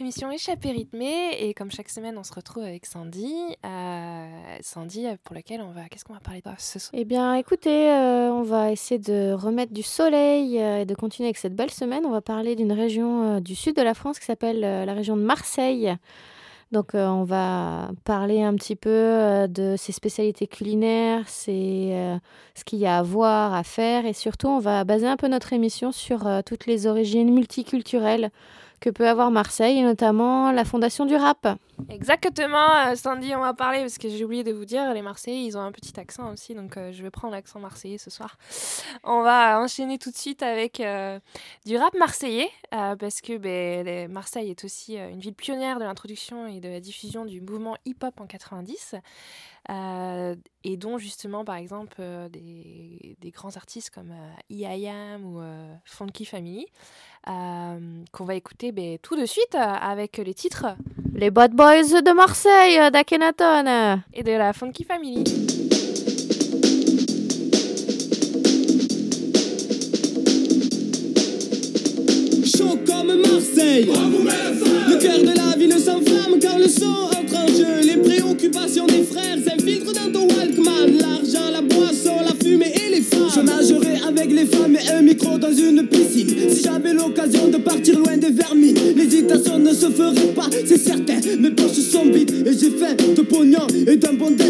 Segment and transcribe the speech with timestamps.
[0.00, 3.34] Émission Échappée rythmée et comme chaque semaine on se retrouve avec Sandy.
[3.64, 4.26] Euh,
[4.60, 5.88] Sandy euh, pour laquelle on va...
[5.88, 6.90] Qu'est-ce qu'on va parler de ce soir?
[6.94, 11.36] Eh bien écoutez, euh, on va essayer de remettre du soleil et de continuer avec
[11.36, 12.04] cette belle semaine.
[12.04, 15.22] On va parler d'une région du sud de la France qui s'appelle la région de
[15.22, 15.94] Marseille.
[16.72, 22.20] Donc on va parler un petit peu de ses spécialités culinaires, c'est
[22.54, 25.26] ce qu'il y a à voir, à faire et surtout on va baser un peu
[25.28, 28.30] notre émission sur toutes les origines multiculturelles
[28.80, 31.46] que peut avoir Marseille, et notamment la fondation du rap.
[31.88, 35.44] Exactement, euh, Sandy, on va parler parce que j'ai oublié de vous dire, les Marseillais,
[35.44, 38.36] ils ont un petit accent aussi, donc euh, je vais prendre l'accent marseillais ce soir.
[39.04, 41.18] On va enchaîner tout de suite avec euh,
[41.66, 46.60] du rap marseillais, parce que ben, Marseille est aussi une ville pionnière de l'introduction et
[46.60, 48.96] de la diffusion du mouvement hip-hop en 90.
[50.64, 54.12] Et dont justement par exemple des, des, grands artistes comme
[54.48, 55.40] IAM ou
[55.84, 56.66] Funky Family
[57.24, 60.66] qu'on va écouter ben, tout de suite avec les titres
[61.14, 65.24] Les Bad Boys de Marseille d'Akenaton et de la Funky Family.
[72.44, 77.19] Chaud comme Marseille Le cœur de la ville s'enflamme car le son
[77.82, 80.98] Les préoccupations des frères s'infiltrent dans ton Walkman.
[80.98, 83.28] L'argent, la boisson, la fumée et les femmes.
[83.34, 86.28] Je nagerai avec les femmes et un micro dans une piscine.
[86.50, 91.14] Si j'avais l'occasion de partir loin des vermines L'hésitation ne se ferait pas, c'est certain.
[91.38, 94.49] Mes poches sont vides et j'ai faim de pognon et d'un bon destin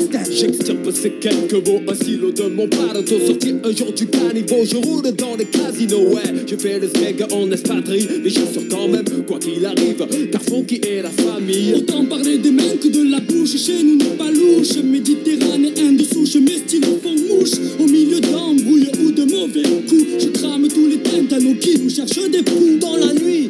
[0.90, 4.76] J'extirpe ces quelques mots, un silo de mon pardon Sorti un jour du caniveau, je
[4.76, 6.14] roule dans les casinos.
[6.14, 8.08] Ouais, je fais le smeg en espadrille.
[8.22, 10.04] Mais j'assure quand même, quoi qu'il arrive.
[10.32, 11.74] Car qui est la famille.
[11.76, 13.56] Autant parler des mains que de la bouche.
[13.56, 14.82] Chez nous n'est pas louche.
[14.82, 17.52] Méditerranéen de souche, mes stylos font mouche.
[17.78, 21.00] Au milieu d'embrouilles ou de mauvais coups Je crame tous les
[21.38, 23.48] nos qui nous cherchent des poux dans la nuit.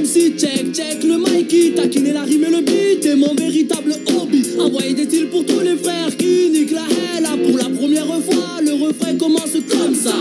[0.00, 4.42] MC check check le Mikey Taquiner la rime et le beat est mon véritable hobby.
[4.58, 6.37] Envoyer des styles pour tous les frères qui
[6.70, 8.60] Pour la première fois.
[8.62, 10.12] Le refrain commence comme ça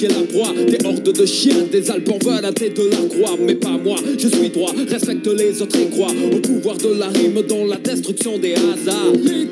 [0.00, 3.36] Des hordes de chiens, des alpes en veulent la tête de la croix.
[3.38, 7.08] Mais pas moi, je suis droit, respecte les autres et crois Au pouvoir de la
[7.08, 9.12] rime dans la destruction des hasards.
[9.12, 9.50] Des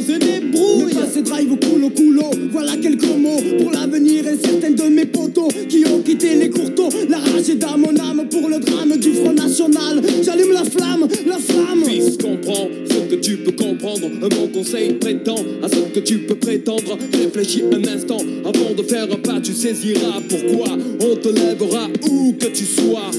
[0.00, 0.94] dans débrouille.
[1.24, 2.30] Drive au coulo coulo.
[2.50, 6.88] Voilà quelques mots pour l'avenir et certains de mes potos qui ont quitté les courteaux.
[7.08, 10.02] La rage est dans mon âme pour le drame du Front National.
[10.22, 11.84] J'allume la flamme, la flamme.
[11.86, 14.10] Fils, comprends ce que tu peux comprendre.
[14.20, 16.98] Mon conseil prétend à ce que tu peux prétendre.
[17.12, 19.40] Réfléchis un instant avant de faire un pas.
[19.40, 23.10] Tu saisiras pourquoi on te lèvera où que tu sois.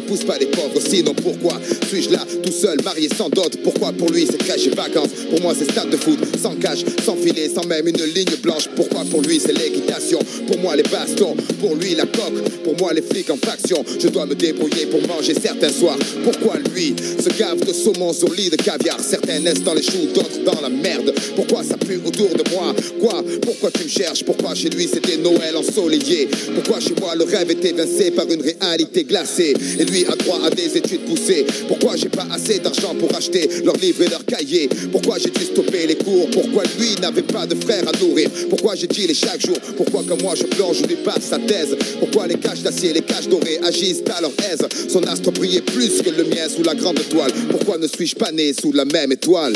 [0.00, 0.80] N'épouse pas les pauvres.
[0.80, 3.56] Sinon pourquoi suis-je là tout seul marié sans dot?
[3.62, 5.10] Pourquoi pour lui c'est crèche et vacances?
[5.30, 8.68] Pour moi c'est stade de foot sans cash, sans filet, sans même une ligne blanche.
[8.76, 10.20] Pourquoi pour lui c'est l'équitation?
[10.46, 12.47] Pour moi les bastons, pour lui la coque
[12.78, 13.84] moi les flics en faction.
[13.98, 15.98] Je dois me débrouiller pour manger certains soirs.
[16.24, 18.98] Pourquoi lui se gave de saumon sur lit de caviar?
[19.00, 21.12] Certains naissent dans les choux, d'autres dans la merde.
[21.36, 22.74] Pourquoi ça pue autour de moi?
[23.00, 23.22] Quoi?
[23.42, 24.24] Pourquoi tu me cherches?
[24.24, 26.28] Pourquoi chez lui c'était Noël ensoleillé?
[26.54, 29.54] Pourquoi chez moi le rêve était évincé par une réalité glacée?
[29.78, 31.44] Et lui a droit à des études poussées.
[31.66, 34.68] Pourquoi j'ai pas assez d'argent pour acheter leurs livres et leurs cahiers?
[34.92, 36.28] Pourquoi j'ai dû stopper les cours?
[36.30, 38.28] Pourquoi lui n'avait pas de frère à nourrir?
[38.48, 39.58] Pourquoi j'ai dit chaque jour?
[39.76, 41.76] Pourquoi comme moi je plonge, lui passe sa thèse?
[41.98, 46.10] Pourquoi les caches les caches dorées agissent à leur aise Son astre brillait plus que
[46.10, 49.54] le mien sous la grande étoile Pourquoi ne suis-je pas né sous la même étoile,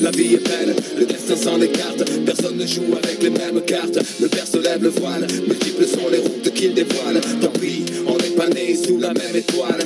[0.00, 2.04] La vie est belle, le destin sans les cartes.
[2.24, 3.98] Personne ne joue avec les mêmes cartes.
[4.20, 7.20] Le père se lève le voile, multiples sont les routes qu'il dévoile.
[7.40, 9.80] Tant pis, on n'est pas né sous la même étoile.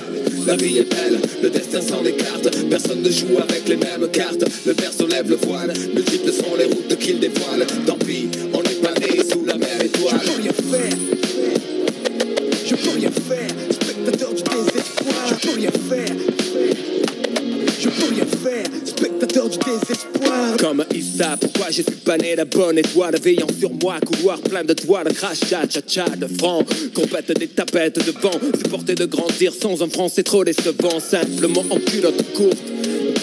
[0.47, 2.51] La vie est belle, le destin sans les cartes.
[2.69, 4.45] Personne ne joue avec les mêmes cartes.
[4.67, 7.67] Le père se lève le voile, multiples sont les routes qu'il dévoile.
[7.87, 10.21] Tant pis, on n'est pas né sous la même étoile.
[10.23, 11.24] Je peux rien faire.
[15.57, 16.24] Désespoir.
[16.24, 16.24] Je
[19.65, 20.57] désespoir.
[20.59, 24.65] Comme Issa, pourquoi je suis pas né la bonne étoile Veillant sur moi, couloir plein
[24.65, 29.07] de toiles Crash, cha, cha, cha, de francs Compète des tapettes de vent Supporter de
[29.07, 32.59] grandir sans un franc, c'est trop décevant Simplement en culotte courte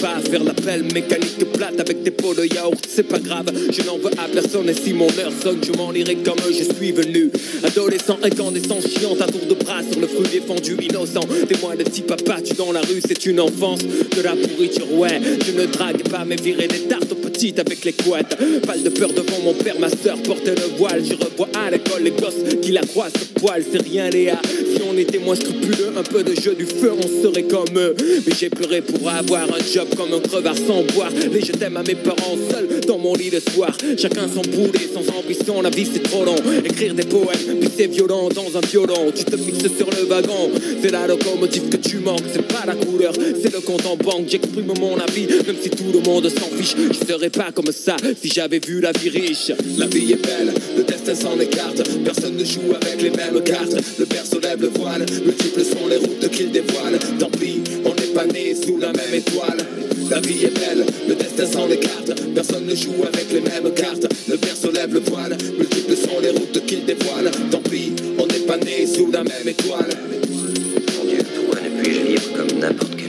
[0.02, 3.98] pas faire l'appel mécanique plate avec des pots de yaourt, c'est pas grave, je n'en
[3.98, 7.30] veux à personne et si mon heure sonne, je m'en irai comme je suis venu.
[7.64, 11.22] Adolescent, incandescent, chiant à tour de bras sur le fruit défendu, innocent.
[11.48, 15.22] Témoin de petit papa, tu dans la rue, c'est une enfance de la pourriture, ouais.
[15.46, 18.38] Je ne drague pas, mais virer des tartes avec les couettes.
[18.68, 21.02] Pas de peur devant mon père, ma soeur portait le voile.
[21.04, 24.40] Je revois à l'école les gosses qui la croisent ce poil, c'est rien, Léa.
[24.44, 27.96] Si on était moins scrupuleux, un peu de jeu du feu, on serait comme eux.
[28.00, 31.10] Mais j'ai pleuré pour avoir un job comme un crevard sans boire.
[31.32, 33.76] Les je t'aime à mes parents seuls dans mon lit de soir.
[33.98, 36.36] Chacun sans boulet, sans ambition, la vie c'est trop long.
[36.64, 39.12] Écrire des poèmes, puis c'est violent dans un violon.
[39.16, 42.22] Tu te fixes sur le wagon, c'est la locomotive que tu manques.
[42.32, 44.28] C'est pas la couleur, c'est le compte en banque.
[44.28, 46.76] J'exprime mon avis, même si tout le monde s'en fiche.
[46.78, 49.52] Je serais pas comme ça si j'avais vu la vie riche.
[49.78, 51.82] La vie est belle, le destin s'en écarte.
[52.04, 53.76] Personne ne joue avec les mêmes cartes.
[53.98, 57.00] Le père se lève le voile, multiples sont les routes qu'il dévoile.
[57.20, 59.58] Tant pis, on n'est pas né sous la même étoile.
[60.10, 62.12] La vie est belle, le destin s'en écarte.
[62.36, 64.08] Personne ne joue avec les mêmes cartes.
[64.28, 67.32] Le père se lève le voile, multiples sont les routes qu'il dévoile.
[67.50, 69.90] Tant pis, on n'est pas né sous la même étoile.
[71.82, 73.01] Puis-je vivre comme n'importe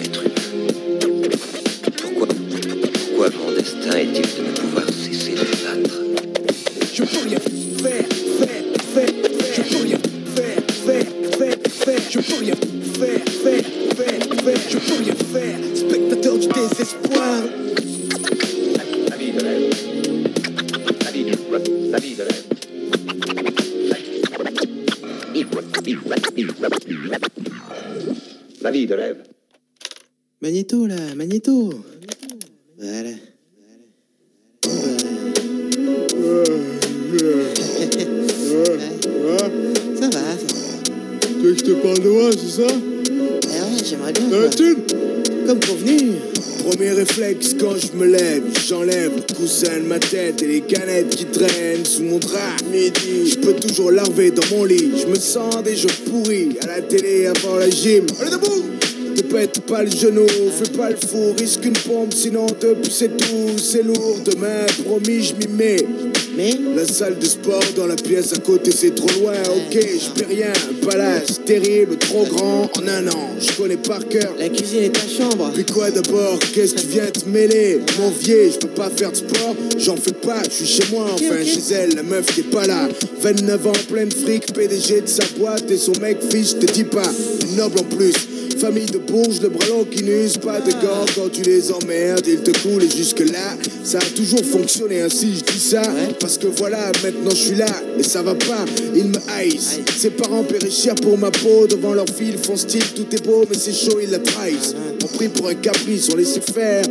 [31.45, 33.11] Voilà.
[38.39, 39.37] Ça va,
[40.01, 40.23] ça va.
[41.21, 42.69] Tu veux que je te parle de moi, c'est ça?
[42.71, 44.29] Eh ouais, j'aimerais bien.
[45.47, 46.13] Comme convenu.
[46.65, 51.11] Premier réflexe quand je me lève, j'enlève le coussin de ma tête et les canettes
[51.11, 52.63] qui traînent sous mon drap.
[52.71, 54.93] Midi, je peux toujours larver dans mon lit.
[54.97, 58.07] Je me sens déjà pourri à la télé avant la gym.
[58.21, 58.72] Allez debout
[59.15, 63.17] te pète pas le genou, fais pas le fou, risque une pompe, sinon depuis c'est
[63.17, 65.87] tout, c'est lourd, demain promis je m'y mets.
[66.35, 66.59] Mais?
[66.75, 70.35] La salle de sport dans la pièce à côté c'est trop loin, ok, je paie
[70.35, 74.35] rien, un palace terrible, trop grand, en un an, je connais par cœur.
[74.39, 75.51] la cuisine est ta chambre.
[75.53, 76.39] Puis quoi d'abord?
[76.55, 77.81] Qu'est-ce que tu viens te mêler?
[77.99, 81.07] Mon vieil, je peux pas faire de sport, j'en fais pas, je suis chez moi,
[81.13, 82.89] enfin chez elle, la meuf qui est pas là.
[83.21, 85.71] 29 ans, pleine fric, PDG de sa boîte.
[85.71, 87.11] Et son mec fiche, te dis pas,
[87.57, 88.15] noble en plus.
[88.63, 92.25] Famille de bourges, de bras longs qui n'usent pas de gants quand tu les emmerdes,
[92.29, 92.85] ils te coulent.
[92.85, 95.01] Et jusque là, ça a toujours fonctionné.
[95.01, 95.83] Ainsi, je dis ça,
[96.21, 97.67] parce que voilà, maintenant je suis là.
[97.99, 98.65] Et ça va pas,
[98.95, 99.81] ils me haïssent.
[99.99, 103.45] Ses parents périchèrent pour ma peau, devant leur fille, ils font style, tout est beau,
[103.51, 104.77] mais c'est chaud, ils la trahissent.
[105.03, 106.85] On pris pour un caprice, on laissait faire,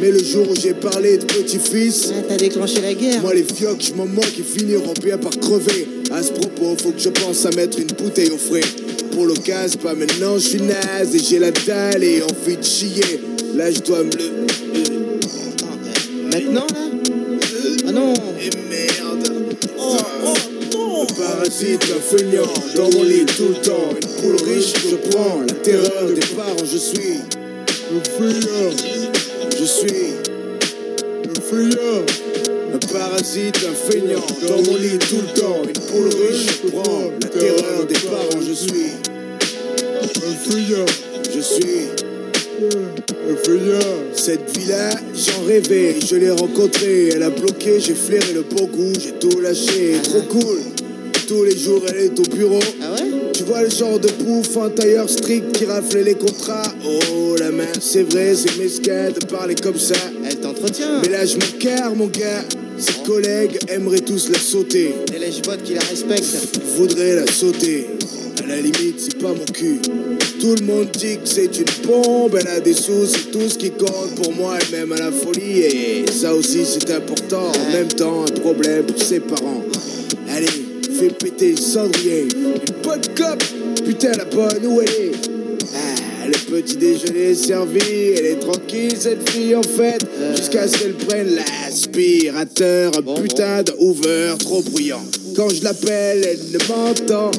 [0.00, 3.22] mais le jour où j'ai parlé de petit-fils, Ah, T'as déclenché la guerre.
[3.22, 5.88] moi les fiocs, je m'en moque, ils finiront bien par crever.
[6.14, 8.60] À ce propos, faut que je pense à mettre une bouteille au frais.
[9.10, 13.20] Pour l'occasion, pas maintenant, je suis naze et j'ai la dalle et envie de chier.
[13.56, 14.46] Là, je dois me le.
[16.30, 16.90] Maintenant, là?
[17.88, 19.28] Ah non Et merde.
[19.76, 20.34] Oh, oh,
[20.72, 21.02] non.
[21.02, 23.90] Un parasite, un feignant, dans mon lit tout le temps.
[24.00, 27.18] Une poule riche, je prends la terreur des parents, je suis.
[27.92, 28.70] Le feignant.
[29.58, 30.12] Je suis.
[31.24, 32.23] Le feignant.
[32.94, 35.62] Un parasite, un feignant, dans mon lit tout le temps.
[35.64, 38.92] Une poule riche, je prends la terreur des parents, je suis.
[40.00, 40.86] Un feignant.
[41.34, 41.88] Je suis.
[43.28, 43.96] Un feignant.
[44.14, 47.08] Cette vie-là, j'en rêvais, je l'ai rencontrée.
[47.08, 49.96] Elle a bloqué, j'ai flairé le bon goût, j'ai tout lâché.
[50.04, 50.58] Trop cool.
[51.26, 52.60] Tous les jours, elle est au bureau.
[52.80, 53.32] Ah ouais?
[53.32, 56.72] Tu vois le genre de pouf, un tailleur strict qui raflait les contrats.
[56.86, 59.96] Oh la main, c'est vrai, c'est mesquin de parler comme ça.
[60.24, 61.00] Elle t'entretient.
[61.02, 62.44] Mais là, je carre, mon gars.
[62.84, 64.94] Ses collègues aimeraient tous la sauter.
[65.10, 66.60] Les lèche-bottes qui la respectent.
[66.76, 67.86] Voudraient la sauter.
[68.42, 69.80] À la limite, c'est pas mon cul.
[70.38, 73.56] Tout le monde dit que c'est une bombe, elle a des sous, c'est tout ce
[73.56, 75.60] qui compte pour moi et même à la folie.
[75.60, 77.52] Et ça aussi, c'est important.
[77.52, 79.64] En même temps, un problème pour ses parents.
[80.28, 80.46] Allez,
[80.98, 82.28] fais péter le cendrier.
[82.34, 83.42] Une bonne cop,
[83.82, 85.23] putain, la bonne, où elle est
[86.26, 87.80] le petit déjeuner est servi,
[88.16, 90.04] elle est tranquille cette fille en fait,
[90.36, 95.04] jusqu'à ce qu'elle prenne l'aspirateur, Bon, putain de Hoover trop bruyant.
[95.36, 97.30] Quand je l'appelle, elle ne m'entend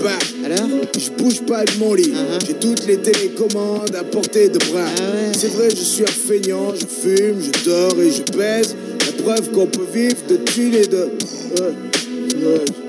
[0.00, 0.18] pas.
[0.44, 2.12] Alors Je bouge pas de mon lit,
[2.46, 4.84] j'ai toutes les télécommandes à portée de bras.
[4.98, 5.32] Ah ouais.
[5.36, 8.76] C'est vrai, je suis un feignant, je fume, je dors et je baise.
[9.06, 11.10] La preuve qu'on peut vivre de thunes et de.
[11.58, 11.74] Ouais,
[12.44, 12.87] ouais,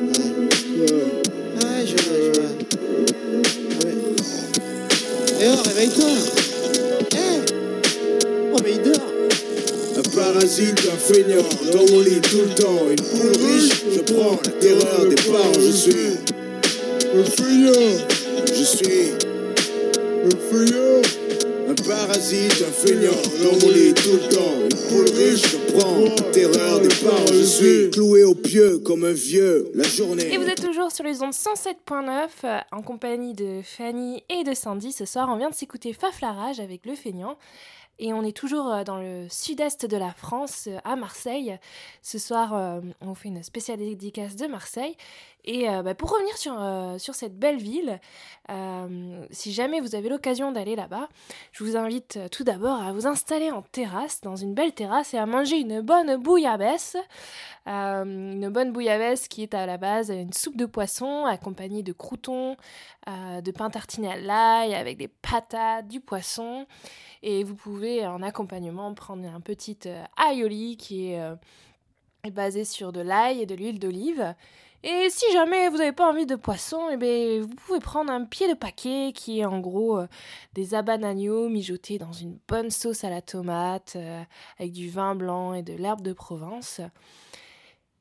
[5.82, 5.88] Eh
[8.52, 9.14] Oh, mais il dort
[9.96, 12.90] Un parasite, un feignant, dans mon lit tout le temps.
[12.90, 15.54] Une poule riche, je prends la terreur des parents.
[15.56, 16.18] Je suis
[17.16, 17.98] un feignant.
[18.46, 19.14] Je suis
[20.26, 20.89] un feignant.
[30.34, 34.54] Et vous êtes toujours sur les ondes 107.9 euh, en compagnie de Fanny et de
[34.54, 34.92] Sandy.
[34.92, 37.38] Ce soir, on vient de s'écouter Faflarage avec Le Feignant.
[38.00, 41.58] Et on est toujours euh, dans le sud-est de la France, euh, à Marseille.
[42.02, 44.98] Ce soir, on fait une spéciale dédicace de Marseille.
[45.46, 48.00] Et euh, bah, pour revenir sur, euh, sur cette belle ville,
[48.50, 51.08] euh, si jamais vous avez l'occasion d'aller là-bas,
[51.54, 55.18] je vous invite tout d'abord à vous installer en terrasse, dans une belle terrasse, et
[55.18, 56.98] à manger une bonne bouillabaisse.
[57.66, 62.58] Une bonne bouillabaisse qui est à la base une soupe de poisson accompagnée de croutons,
[63.06, 66.66] de pain tartiné à l'ail avec des patates, du poisson.
[67.22, 69.78] Et vous pouvez en accompagnement prendre un petit
[70.32, 74.34] aioli qui est basé sur de l'ail et de l'huile d'olive.
[74.82, 78.24] Et si jamais vous n'avez pas envie de poisson, eh ben, vous pouvez prendre un
[78.24, 80.08] pied de paquet qui est en gros euh,
[80.54, 84.24] des abats d'agneau mijotés dans une bonne sauce à la tomate euh,
[84.58, 86.80] avec du vin blanc et de l'herbe de Provence.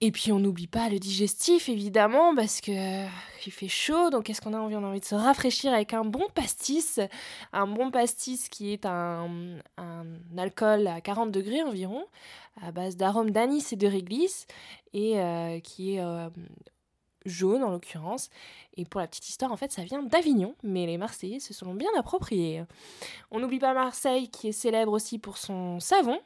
[0.01, 3.09] Et puis on n'oublie pas le digestif évidemment parce que euh,
[3.45, 4.77] il fait chaud donc qu'est-ce qu'on a envie?
[4.77, 7.01] On a envie de se rafraîchir avec un bon pastis,
[7.53, 10.05] un bon pastis qui est un, un
[10.37, 12.05] alcool à 40 degrés environ
[12.63, 14.47] à base d'arômes d'anis et de réglisse
[14.93, 16.29] et euh, qui est euh,
[17.25, 18.31] jaune en l'occurrence.
[18.77, 21.75] Et pour la petite histoire, en fait, ça vient d'Avignon, mais les Marseillais se sont
[21.75, 22.65] bien appropriés.
[23.31, 26.21] On n'oublie pas Marseille qui est célèbre aussi pour son savon,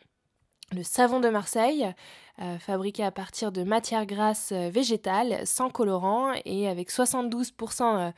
[0.72, 1.92] le savon de Marseille,
[2.40, 8.10] euh, fabriqué à partir de matières grasses euh, végétales, sans colorant et avec 72% euh,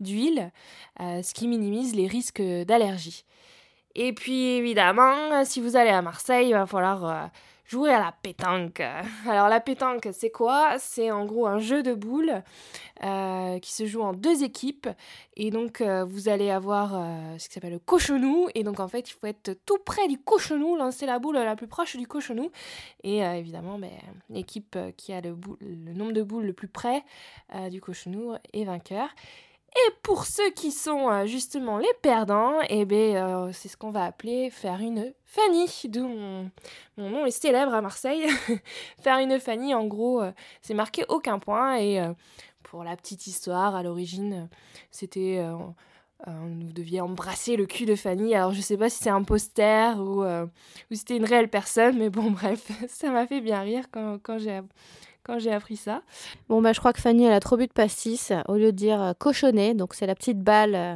[0.00, 0.50] d'huile,
[0.98, 3.24] ce qui minimise les risques d'allergie.
[3.94, 7.30] Et puis évidemment, si vous allez à Marseille, il va falloir
[7.72, 8.80] jouer à la pétanque.
[9.26, 10.78] Alors la pétanque, c'est quoi?
[10.78, 12.42] C'est en gros un jeu de boules
[13.02, 14.88] euh, qui se joue en deux équipes.
[15.36, 18.48] Et donc euh, vous allez avoir euh, ce qui s'appelle le cochonou.
[18.54, 21.56] Et donc en fait, il faut être tout près du cochonou, lancer la boule la
[21.56, 22.50] plus proche du cochonou.
[23.04, 23.90] Et évidemment, ben,
[24.28, 27.02] l'équipe qui a le, le, nombre de boules le plus près
[27.70, 29.08] du cochonou est vainqueur.
[29.74, 33.90] Et pour ceux qui sont euh, justement les perdants, eh ben, euh, c'est ce qu'on
[33.90, 36.50] va appeler faire une Fanny, d'où mon,
[36.98, 38.26] nom est célèbre à Marseille.
[39.02, 41.78] faire une Fanny, en gros, euh, c'est marqué aucun point.
[41.78, 42.02] Et
[42.62, 44.50] pour la petite histoire, à l'origine,
[44.90, 45.42] c'était...
[46.26, 48.34] vous deviez embrasser le cul de Fanny.
[48.34, 50.22] Alors je sais pas si c'est un poster ou,
[50.90, 54.60] c'était une réelle personne, mais bon bref, ça m'a fait bien rire quand j'ai
[55.24, 56.02] quand j'ai appris ça.
[56.48, 58.32] Bon, bah, je crois que Fanny, elle a trop bu de pastis.
[58.48, 60.94] Au lieu de dire euh, cochonnet, donc c'est la petite balle euh,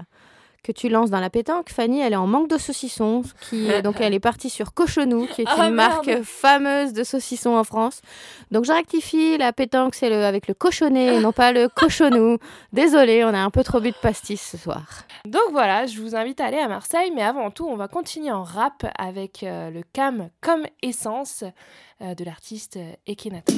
[0.66, 1.70] que tu lances dans la pétanque.
[1.70, 3.22] Fanny, elle est en manque de saucisson.
[3.48, 7.50] Qui, donc, elle est partie sur Cochonou, qui est ah, une marque fameuse de saucissons
[7.50, 8.00] en France.
[8.50, 9.38] Donc, je rectifie.
[9.38, 12.38] La pétanque, c'est le, avec le cochonnet, non pas le cochonou.
[12.72, 14.84] Désolée, on a un peu trop bu de pastis ce soir.
[15.24, 17.12] Donc, voilà, je vous invite à aller à Marseille.
[17.14, 21.44] Mais avant tout, on va continuer en rap avec euh, le Cam comme essence.
[22.02, 23.54] Euh, de l'artiste Ekenata.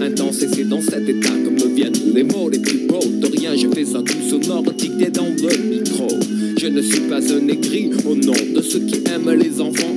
[0.00, 3.26] Intense et c'est dans cet état que me viennent les mots les plus beaux de
[3.26, 6.08] rien je fais un coup sonore dicté dans le micro.
[6.58, 9.95] Je ne suis pas un aigri au nom de ceux qui aiment les enfants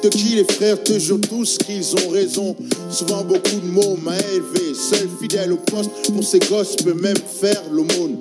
[0.00, 2.56] qui les frères te jurent tous qu'ils ont raison.
[2.90, 7.16] Souvent beaucoup de mots m'a élevé Seul fidèle au poste pour ses gosses peut même
[7.16, 8.18] faire l'aumône.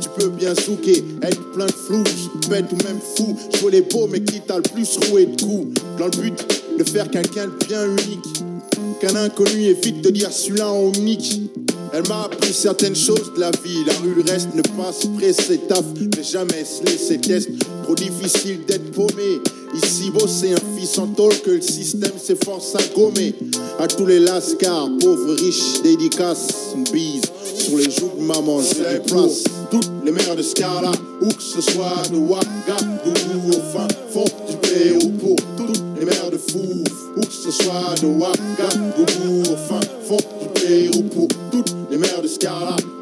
[0.00, 2.02] Tu peux bien souquer, être plein de flou
[2.48, 5.80] Bête ou même fou, jouer les beaux mais qui t'a le plus roué de coups?
[5.98, 6.46] Dans le but
[6.78, 8.44] de faire quelqu'un de bien unique.
[9.00, 11.50] Qu'un inconnu évite de dire celui-là en unique
[11.96, 13.84] Elle m'a appris certaines choses de la vie.
[13.86, 17.50] La rue, le reste, ne pas se presser taf, mais jamais se laisser test.
[17.84, 19.40] Trop difficile d'être paumé.
[19.74, 23.32] Ici, bosser un fils en tôle que le système s'efforce à gommer.
[23.78, 27.22] À tous les lascars, pauvres, riches, dédicaces, une bise
[27.56, 29.44] sur les joues de maman, j'ai les places.
[29.70, 30.90] Toutes les mères de Scala,
[31.22, 36.30] où que ce soit de Ouagadougou au fin fond du Pérou pour toutes les mères
[36.32, 41.73] de Fouf, où que ce soit de Ouagadougou au fin fond du Pérou pour toutes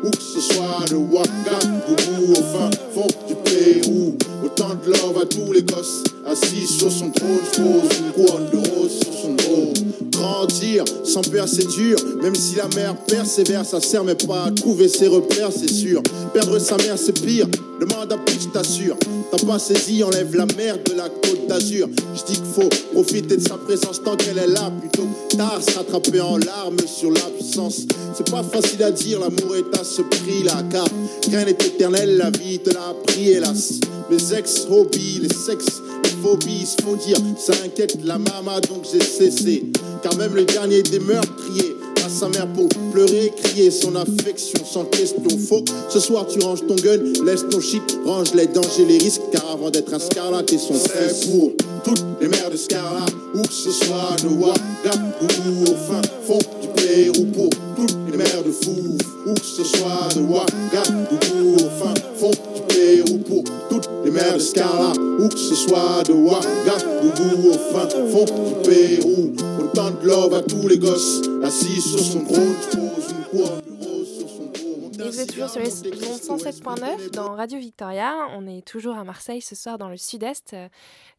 [0.05, 4.17] où que ce soit de Ouagadougou au fin fond du Pérou.
[4.45, 8.69] Autant de love à tous les gosses, assis sur son trône, pose une couronne de
[8.69, 9.82] rose sur son dos.
[10.23, 14.51] Grandir sans peur, c'est dur, même si la mère persévère, ça sert mais pas à
[14.53, 16.01] trouver ses repères, c'est sûr.
[16.33, 17.49] Perdre sa mère, c'est pire.
[17.81, 18.97] Demande à je t'assure.
[19.33, 21.89] T'as pas saisi, enlève la merde de la côte d'Azur.
[22.15, 25.77] Je dis qu'il faut profiter de sa présence tant qu'elle est là, plutôt tard se
[25.77, 27.83] rattraper en larmes sur l'absence.
[28.17, 30.87] C'est pas facile à dire, l'amour est à ce prix-là, car
[31.29, 33.81] rien n'est éternel, la vie te l'a appris, hélas.
[34.09, 39.01] Mes ex-hobbies, les sexes, les phobies se font dire, ça inquiète la mama, donc j'ai
[39.01, 39.65] cessé.
[40.17, 45.23] Même le dernier des meurtriers à sa mère pour pleurer, crier son affection sans question.
[45.23, 49.23] Que ce soir tu ranges ton gun, laisse ton shit, range les dangers, les risques.
[49.31, 51.53] Car avant d'être un scarlat, t'es son frère pour
[51.85, 56.69] toutes les mères de Scarlat, où que ce soit de Ouagadougou au fin fond du
[56.69, 61.95] Pérou pour toutes les mères de Fouf, où que ce soit de Ouagadougou au fin
[62.19, 67.51] fond du Pérou pour toutes les mères de Scarlat, où que ce soit de Ouagadougou
[67.51, 69.33] au fin fond du Pérou.
[69.63, 73.61] Autant de love à tous les gosses, assis sur son trône, pose une couronne.
[74.95, 75.69] Et vous êtes toujours sur les
[76.09, 78.15] ondes 107.9 dans Radio Victoria.
[78.37, 80.69] On est toujours à Marseille ce soir dans le sud-est, euh,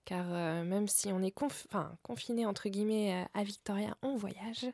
[0.05, 1.65] car euh, même si on est conf-
[2.01, 4.65] confiné entre guillemets euh, à Victoria, on voyage.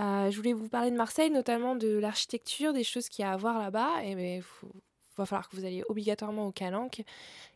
[0.00, 3.32] Euh, je voulais vous parler de Marseille, notamment de l'architecture, des choses qu'il y a
[3.32, 4.02] à voir là-bas.
[4.04, 4.42] Et il
[5.22, 7.02] va falloir que vous alliez obligatoirement au Calanque,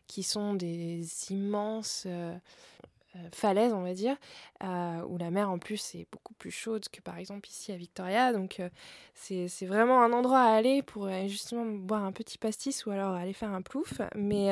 [0.07, 2.35] qui sont des immenses euh,
[3.15, 4.17] euh, falaises, on va dire,
[4.63, 7.77] euh, où la mer en plus est beaucoup plus chaude que par exemple ici à
[7.77, 8.33] Victoria.
[8.33, 8.61] Donc
[9.15, 13.33] c'est vraiment un endroit à aller pour justement boire un petit pastis ou alors aller
[13.33, 14.01] faire un plouf.
[14.15, 14.51] Mais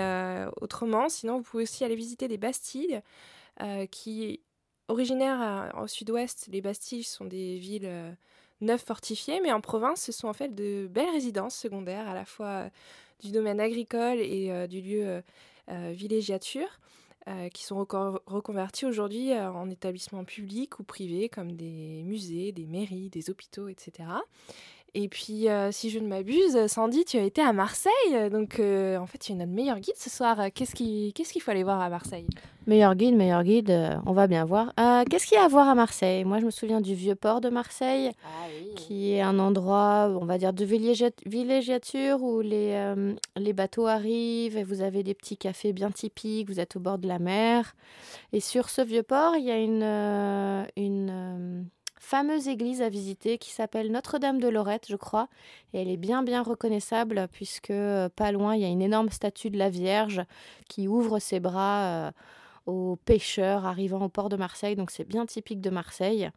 [0.62, 3.02] autrement, sinon, vous pouvez aussi aller visiter des bastilles
[3.92, 4.40] qui,
[4.88, 8.16] originaires au sud-ouest, les bastilles sont des villes
[8.62, 12.26] neuves fortifiées, mais en province, ce sont en fait de belles résidences secondaires, à la
[12.26, 12.70] fois euh,
[13.22, 15.22] du domaine agricole et euh, du lieu
[15.70, 16.80] euh, villégiature.
[17.54, 23.10] qui sont recon- reconvertis aujourd'hui en établissements publics ou privés comme des musées, des mairies,
[23.10, 24.10] des hôpitaux, etc.
[24.94, 28.98] Et puis, euh, si je ne m'abuse, Sandy, tu as été à Marseille, donc euh,
[28.98, 30.38] en fait, tu es notre meilleur guide ce soir.
[30.54, 32.28] Qu'est-ce qu'il qu'est-ce qu'il faut aller voir à Marseille?
[32.68, 34.74] Meilleur guide, meilleur guide, euh, on va bien voir.
[34.80, 36.26] Euh, Qu'est-ce qu'il y a à voir à Marseille?
[36.26, 38.12] Moi, je me souviens du vieux port de Marseille,
[38.76, 43.88] qui est un endroit, on va dire, de villégia- villégiature où les, euh, les bateaux
[43.88, 47.18] arrivent et vous avez des petits cafés bien typiques, vous êtes au bord de la
[47.18, 47.76] mer.
[48.34, 51.62] Et sur ce vieux port, il y a une, euh, une euh,
[52.02, 55.30] fameuse église à visiter qui s'appelle Notre-Dame de Lorette, je crois.
[55.72, 59.10] Et elle est bien, bien reconnaissable puisque euh, pas loin, il y a une énorme
[59.10, 60.24] statue de la Vierge
[60.68, 61.84] qui ouvre ses bras.
[61.84, 62.12] euh,
[62.68, 64.76] aux pêcheurs arrivant au port de Marseille.
[64.76, 66.30] Donc c'est bien typique de Marseille.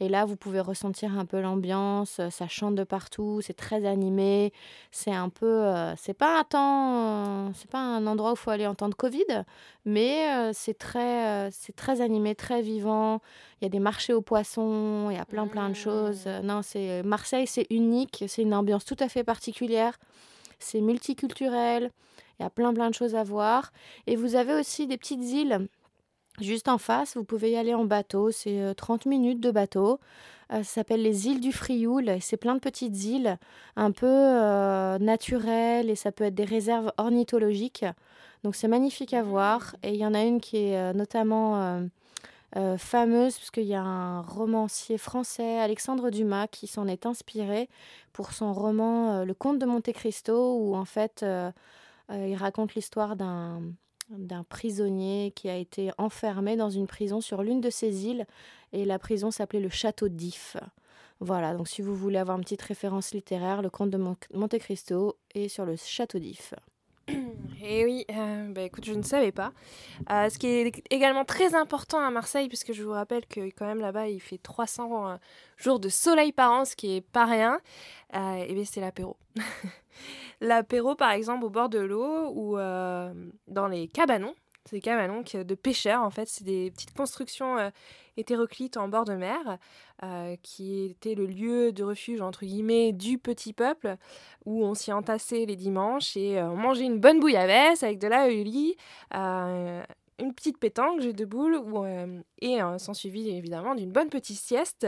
[0.00, 2.18] Et là, vous pouvez ressentir un peu l'ambiance.
[2.18, 3.40] euh, Ça chante de partout.
[3.42, 4.52] C'est très animé.
[4.90, 5.46] C'est un peu.
[5.46, 7.46] euh, c'est pas un temps.
[7.48, 9.44] euh, c'est pas un endroit où il faut aller en temps de Covid,
[9.84, 13.20] mais euh, c'est très, c'est très animé, très vivant.
[13.60, 15.08] Il y a des marchés aux poissons.
[15.10, 16.24] Il y a plein, plein de choses.
[16.26, 18.24] Euh, Non, c'est Marseille, c'est unique.
[18.26, 19.96] C'est une ambiance tout à fait particulière.
[20.58, 21.90] C'est multiculturel.
[22.40, 23.70] Il y a plein, plein de choses à voir.
[24.08, 25.68] Et vous avez aussi des petites îles
[26.40, 27.16] juste en face.
[27.16, 28.30] Vous pouvez y aller en bateau.
[28.30, 30.00] C'est euh, 30 minutes de bateau.
[30.52, 32.18] Euh, ça s'appelle les îles du Frioul.
[32.20, 33.38] C'est plein de petites îles
[33.76, 37.84] un peu euh, naturelles et ça peut être des réserves ornithologiques.
[38.42, 39.76] Donc c'est magnifique à voir.
[39.82, 41.80] Et il y en a une qui est euh, notamment euh,
[42.56, 47.68] euh, fameuse puisqu'il y a un romancier français, Alexandre Dumas, qui s'en est inspiré
[48.12, 51.50] pour son roman euh, Le Comte de Monte Cristo où en fait euh,
[52.10, 53.60] euh, il raconte l'histoire d'un
[54.10, 58.26] d'un prisonnier qui a été enfermé dans une prison sur l'une de ces îles
[58.72, 60.56] et la prison s'appelait le château d'If.
[61.20, 64.58] Voilà, donc si vous voulez avoir une petite référence littéraire, le comte de Mon- Monte
[64.58, 66.54] Cristo est sur le château d'If.
[67.66, 69.52] Eh oui, euh, bah écoute, je ne savais pas.
[70.10, 73.64] Euh, ce qui est également très important à Marseille, puisque je vous rappelle que quand
[73.64, 75.16] même là-bas, il fait 300 euh,
[75.56, 77.58] jours de soleil par an, ce qui est pas rien,
[78.14, 79.16] euh, et bien c'est l'apéro.
[80.42, 84.34] l'apéro, par exemple, au bord de l'eau ou dans les cabanons.
[84.66, 86.28] C'est des cabanons de pêcheurs, en fait.
[86.28, 87.70] C'est des petites constructions
[88.16, 89.58] hétéroclite en bord de mer,
[90.02, 93.96] euh, qui était le lieu de refuge entre guillemets du petit peuple,
[94.44, 98.08] où on s'y entassait les dimanches et euh, on mangeait une bonne bouillabaisse avec de
[98.08, 99.82] la euh,
[100.20, 101.84] une petite pétanque, jeu de boules, ou,
[102.40, 104.86] et euh, s'en suivi évidemment d'une bonne petite sieste.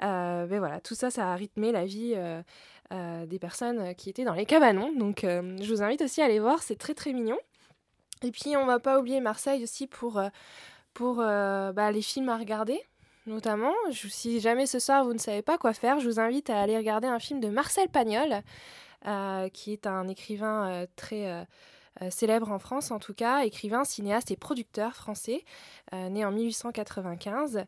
[0.00, 2.16] Mais voilà, tout ça, ça a rythmé la vie
[2.90, 4.92] des personnes qui étaient dans les cabanons.
[4.92, 7.38] Donc je vous invite aussi à aller voir, c'est très très mignon.
[8.22, 10.20] Et puis on va pas oublier Marseille aussi pour,
[10.96, 12.80] pour euh, bah, les films à regarder.
[13.26, 16.60] Notamment, si jamais ce soir vous ne savez pas quoi faire, je vous invite à
[16.60, 18.42] aller regarder un film de Marcel Pagnol,
[19.06, 21.46] euh, qui est un écrivain euh, très
[22.10, 25.44] célèbre en France en tout cas, écrivain, cinéaste et producteur français,
[25.92, 27.64] euh, né en 1895.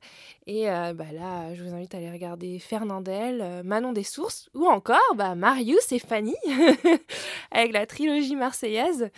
[0.47, 4.49] Et euh, bah là, je vous invite à aller regarder Fernandel, euh, Manon des Sources,
[4.55, 6.35] ou encore bah, Marius et Fanny,
[7.51, 9.11] avec la trilogie marseillaise,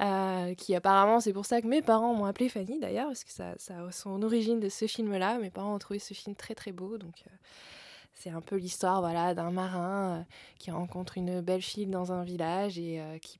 [0.00, 3.32] euh, qui apparemment, c'est pour ça que mes parents m'ont appelé Fanny d'ailleurs, parce que
[3.32, 5.38] ça, a son origine de ce film-là.
[5.38, 7.22] Mes parents ont trouvé ce film très très beau, donc...
[7.26, 7.34] euh,
[8.18, 10.22] c'est un peu l'histoire voilà, d'un marin euh,
[10.58, 13.38] qui rencontre une belle fille dans un village et euh, qui,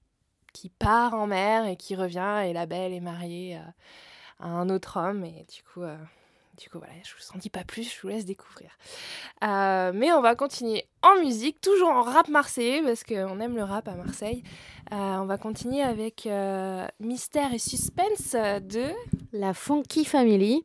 [0.59, 4.69] qui part en mer et qui revient et la belle est mariée euh, à un
[4.71, 5.97] autre homme et du coup, euh,
[6.61, 8.71] du coup voilà, je vous en dis pas plus, je vous laisse découvrir.
[9.45, 13.63] Euh, mais on va continuer en musique, toujours en rap marseillais parce qu'on aime le
[13.63, 14.43] rap à Marseille.
[14.93, 18.87] Euh, on va continuer avec euh, Mystère et Suspense de...
[19.33, 20.65] La Funky Family.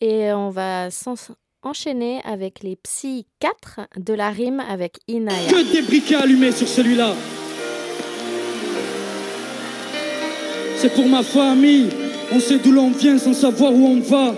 [0.00, 1.14] Et on va s'en-
[1.62, 5.48] enchaîner avec les Psy 4 de la rime avec Inaya.
[5.50, 7.14] Que des briquets allumés sur celui-là.
[10.80, 11.88] C'est pour ma famille.
[12.32, 14.34] On sait d'où l'on vient sans savoir où on va.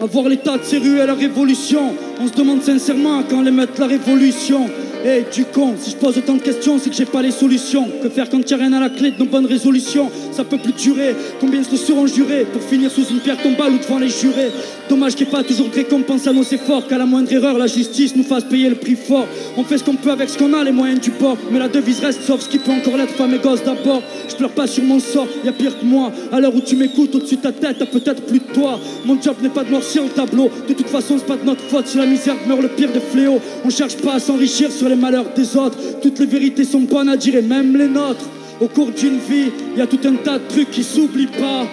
[0.00, 1.94] À voir l'état de ces rues et la révolution.
[2.20, 4.68] On se demande sincèrement quand les mettre la révolution.
[5.04, 7.88] Et du con, si je pose autant de questions, c'est que j'ai pas les solutions.
[8.02, 10.08] Que faire quand y a rien à la clé de nos bonnes résolutions?
[10.30, 11.16] Ça peut plus durer.
[11.40, 14.50] Combien se seront jurés pour finir sous une pierre tombale ou devant les jurés?
[14.88, 16.86] Dommage qu'il n'y ait pas toujours de récompense à nos efforts.
[16.86, 19.26] Qu'à la moindre erreur, la justice nous fasse payer le prix fort.
[19.56, 21.36] On fait ce qu'on peut avec ce qu'on a, les moyens du bord.
[21.50, 24.02] Mais la devise reste sauf ce qui peut encore l'être, femme et gosse d'abord.
[24.28, 26.12] Je pleure pas sur mon sort, y a pire que moi.
[26.30, 28.78] À l'heure où tu m'écoutes, au-dessus de ta tête, t'as peut-être plus de toi.
[29.04, 30.48] Mon job n'est pas de noircir le tableau.
[30.68, 33.00] De toute façon, c'est pas de notre faute si la misère meurt le pire des
[33.00, 33.40] fléaux.
[33.64, 35.78] On cherche pas à s'enrichir sur les malheurs des autres.
[36.02, 38.28] Toutes les vérités sont bonnes à dire et même les nôtres.
[38.60, 41.66] Au cours d'une vie, y a tout un tas de trucs qui s'oublient pas.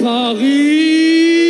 [0.00, 1.40] Paris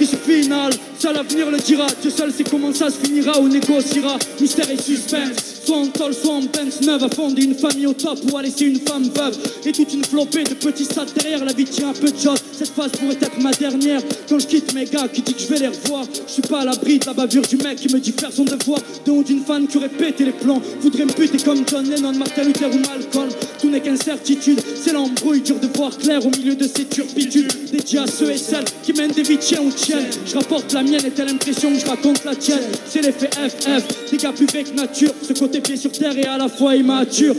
[0.00, 0.72] issue finale,
[1.04, 1.86] seul l'avenir le dira.
[2.00, 4.16] Dieu seul sait comment ça se finira ou négociera.
[4.40, 5.36] Mystère et suspense.
[5.66, 8.42] Soit en tol, soit en Benz neuve, à fonder une famille au top ou à
[8.42, 9.36] laisser une femme veuve.
[9.66, 12.40] Et toute une flopée de petits stats derrière, la vie tient un peu de choses.
[12.52, 14.00] Cette phase pourrait être ma dernière.
[14.28, 16.60] Quand je quitte mes gars qui dit que je vais les revoir, je suis pas
[16.60, 18.80] à l'abri de la bavure du mec qui me dit faire son devoir.
[19.04, 22.12] De haut d'une fan qui aurait pété les plans, voudrait me buter comme John Lennon,
[22.12, 23.28] Martin Luther ou Malcolm.
[23.60, 27.52] Tout n'est qu'incertitude, c'est l'embrouille, dur de voir clair au milieu de ces turpitudes.
[27.72, 30.06] Dédié à ceux et celles qui mènent des vies tiens ou tiennes.
[30.26, 32.62] Je rapporte la mienne et t'as l'impression que je raconte la tienne?
[32.86, 35.10] C'est l'effet FF, des gars plus que nature.
[35.26, 37.34] Ce côté pied sur terre et à la fois immature.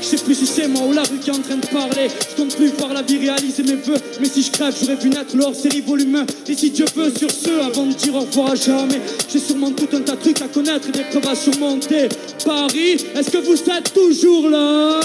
[0.00, 2.08] Je sais plus si c'est moi ou la rue qui est en train de parler.
[2.30, 3.98] Je compte plus voir la vie réaliser mes vœux.
[4.20, 6.50] Mais si je crève, j'aurais vu naître leur série volume 1.
[6.50, 9.00] Et si Dieu veut, sur ce, avant de dire au revoir à jamais,
[9.30, 12.08] j'ai sûrement tout un tas de trucs à connaître et des preuves à surmonter.
[12.42, 15.00] Paris, est-ce que vous êtes toujours là?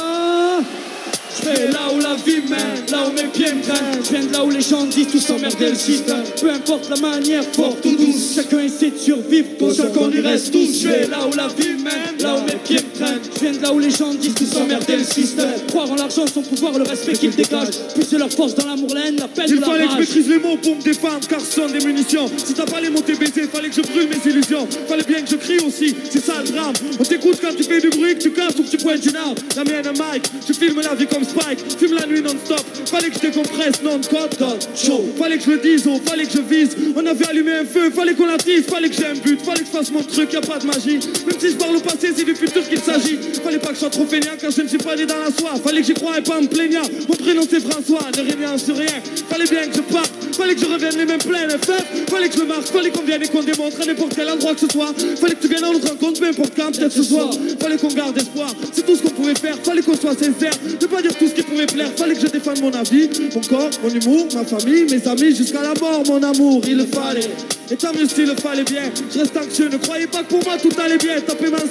[1.39, 3.63] Je vais là où la vie mène, là où mes pieds me.
[4.03, 6.23] Je viens de là où les gens disent tout s'emmerder le système.
[6.39, 10.51] Peu importe la manière, forte ou douce, chacun essaie de survivre, conscient qu'on y reste
[10.51, 10.81] tous.
[10.81, 13.19] Je vais là où la vie mène, là où mes pieds me traînent.
[13.33, 15.49] Je viens de là où les gens disent tout s'emmerder le système.
[15.69, 17.69] Croire en l'argent, son pouvoir, le respect qu'il dégage.
[17.95, 20.29] Puiser leur force dans l'amour, la haine, la peine Il la fallait que je maîtrise
[20.29, 22.29] les mots pour me défendre car ce sont des munitions.
[22.37, 24.67] Si t'as pas les mots t'es baisé, fallait que je brûle mes illusions.
[24.87, 26.73] Fallait bien que je crie aussi, c'est ça le drame.
[26.99, 29.15] On t'écoute quand tu fais du bruit, que tu casses ou que tu pointes une
[29.15, 29.35] arme.
[29.55, 32.63] La mienne un mic, tu filmes la vie comme Spike, fume la nuit non-stop.
[32.85, 35.05] Fallait que je décompresse, non code code chaud.
[35.17, 36.75] Fallait que je le dise, oh, fallait que je vise.
[36.95, 39.65] On avait allumé un feu, fallait qu'on l'attise, fallait que j'ai un but, fallait que
[39.65, 40.99] je fasse mon truc, y a pas de magie.
[41.27, 43.17] Même si je parle au passé, c'est du futur qu'il s'agit.
[43.43, 45.31] Fallait pas que je sois trop fainéant car je ne suis pas né dans la
[45.31, 45.55] soie.
[45.63, 46.83] Fallait que j'y croie et pas me plaignant.
[47.07, 49.01] Mon prénom c'est François, ne rien sur rien.
[49.29, 52.09] Fallait bien que je parte, fallait que je revienne les mêmes pleines FF.
[52.09, 54.53] Fallait que je me marque, fallait qu'on vienne et qu'on démontre à n'importe quel endroit
[54.53, 54.93] que ce soit.
[55.19, 57.29] Fallait que tu viennes en notre rencontre, peu importe quand, peut-être ce soir.
[57.59, 59.57] Fallait qu'on garde espoir, c'est tout ce qu'on pouvait faire.
[59.63, 61.89] Fallait qu'on soit sincère, ne pas dire tout ce qui pouvait plaire.
[61.95, 65.61] Fallait que je défende mon avis, mon corps, mon humour, ma famille, mes amis, jusqu'à
[65.61, 67.29] la mort, mon amour, il le fallait.
[67.71, 70.43] Et tant mieux s'il le fallait bien, je reste anxieux, ne croyez pas que pour
[70.43, 71.19] moi tout allait bien.
[71.21, 71.67] Tapez ma 5,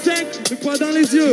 [0.51, 1.33] mais quoi dans les yeux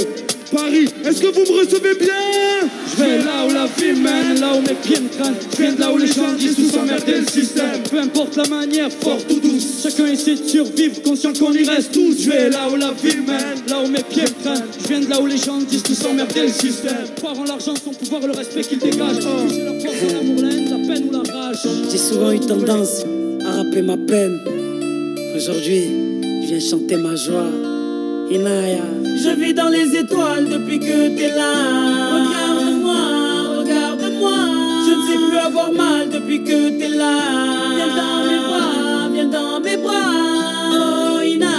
[0.52, 2.70] Paris, est-ce que vous me recevez bien?
[2.92, 5.36] Je vais là où la vie mène, là où mes pieds me traînent.
[5.52, 7.84] Je viens de là où les gens disent tout s'emmerder le système.
[7.90, 11.92] Peu importe la manière, forte ou douce, chacun essaie de survivre, conscient qu'on y reste
[11.92, 12.24] tous.
[12.24, 14.66] Je vais là où la vie mène, là où mes pieds me traînent.
[14.82, 17.06] Je viens de là où les gens disent tout s'emmerder le système.
[17.18, 19.20] Croire en l'argent, son pouvoir, le respect qu'il dégage.
[19.20, 21.58] Puiser leur force, l'amour, la haine, la peine ou la rage.
[21.92, 23.04] J'ai souvent eu tendance
[23.46, 24.40] à rapper ma peine.
[25.36, 25.84] Aujourd'hui,
[26.24, 27.79] je viens chanter ma joie.
[28.32, 28.86] Inaya.
[29.24, 31.54] Je vis dans les étoiles depuis que t'es là.
[32.16, 33.02] Regarde-moi,
[33.60, 34.38] regarde-moi.
[34.86, 37.16] Je ne sais plus avoir mal depuis que t'es là.
[37.76, 40.12] Viens dans mes bras, viens dans mes bras.
[40.74, 41.59] Oh Inaya.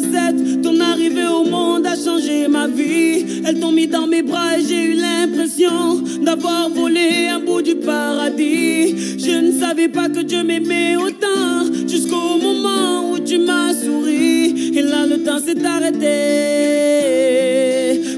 [0.00, 3.42] Juillet 07, ton arrivée au monde a changé ma vie.
[3.44, 7.76] Elles t'ont mis dans mes bras et j'ai eu l'impression d'avoir volé un bout du
[7.76, 9.18] paradis.
[9.18, 14.72] Je ne savais pas que Dieu m'aimait autant jusqu'au moment où tu m'as souri.
[14.76, 16.08] Et là, le temps s'est arrêté.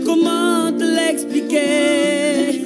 [0.04, 2.62] Comment te l'expliquer?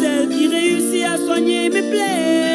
[0.00, 2.53] Celle qui réussit à soigner mes plaies.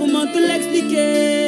[0.00, 1.39] Comment te l'expliquer?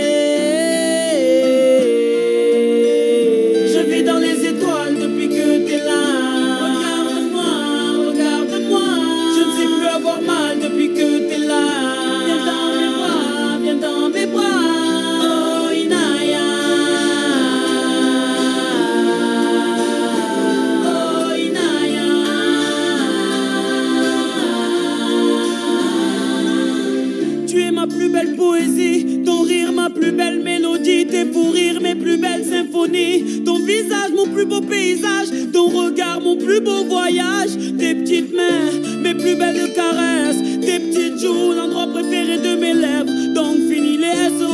[33.45, 38.73] Ton visage mon plus beau paysage, ton regard mon plus beau voyage, tes petites mains
[39.01, 44.31] mes plus belles caresses, tes petites joues l'endroit préféré de mes lèvres, donc fini les
[44.37, 44.49] SOS.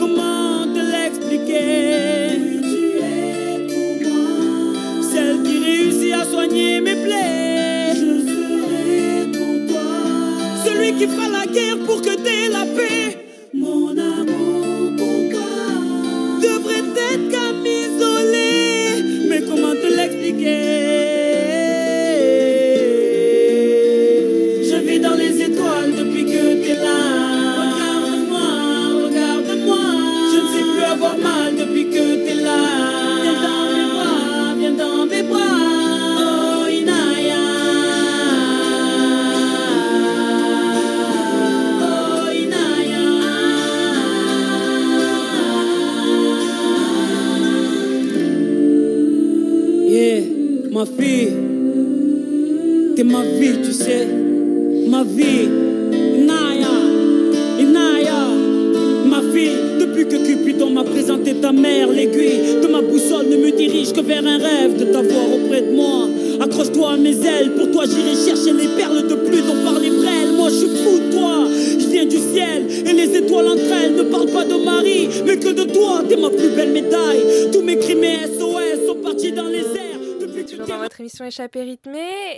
[0.00, 2.40] Comment te l'expliquer?
[2.62, 4.26] Tu es pour moi,
[5.12, 7.94] celle qui réussit à soigner mes plaies.
[7.94, 9.88] Je serai pour toi,
[10.64, 11.31] celui qui fera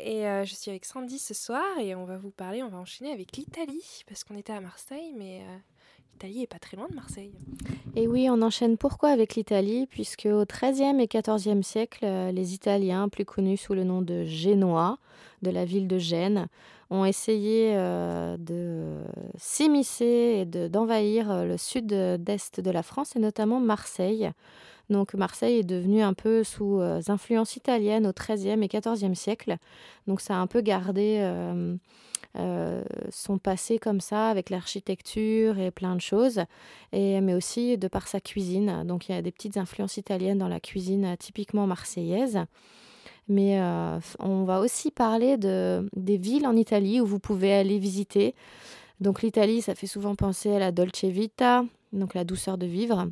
[0.05, 2.79] Et euh, je suis avec Sandy ce soir et on va vous parler, on va
[2.79, 5.57] enchaîner avec l'Italie parce qu'on était à Marseille mais euh,
[6.13, 7.33] l'Italie est pas très loin de Marseille.
[7.97, 9.87] Et oui, on enchaîne pourquoi avec l'Italie?
[9.87, 14.25] Puisque au XIIIe et XIVe siècle, euh, les Italiens, plus connus sous le nom de
[14.25, 14.99] Génois,
[15.43, 16.47] de la ville de Gênes,
[16.91, 18.99] ont essayé de
[19.37, 24.31] s'immiscer et de- d'envahir le sud-est de la France et notamment Marseille.
[24.91, 29.57] Donc Marseille est devenue un peu sous euh, influence italienne au XIIIe et XIVe siècle.
[30.07, 31.77] Donc ça a un peu gardé euh,
[32.37, 36.41] euh, son passé comme ça, avec l'architecture et plein de choses,
[36.93, 38.85] mais aussi de par sa cuisine.
[38.85, 42.41] Donc il y a des petites influences italiennes dans la cuisine typiquement marseillaise.
[43.27, 43.59] Mais
[44.19, 48.35] on va aussi parler de, des villes en Italie où vous pouvez aller visiter.
[49.01, 53.09] Donc l'Italie, ça fait souvent penser à la dolce vita, donc la douceur de vivre.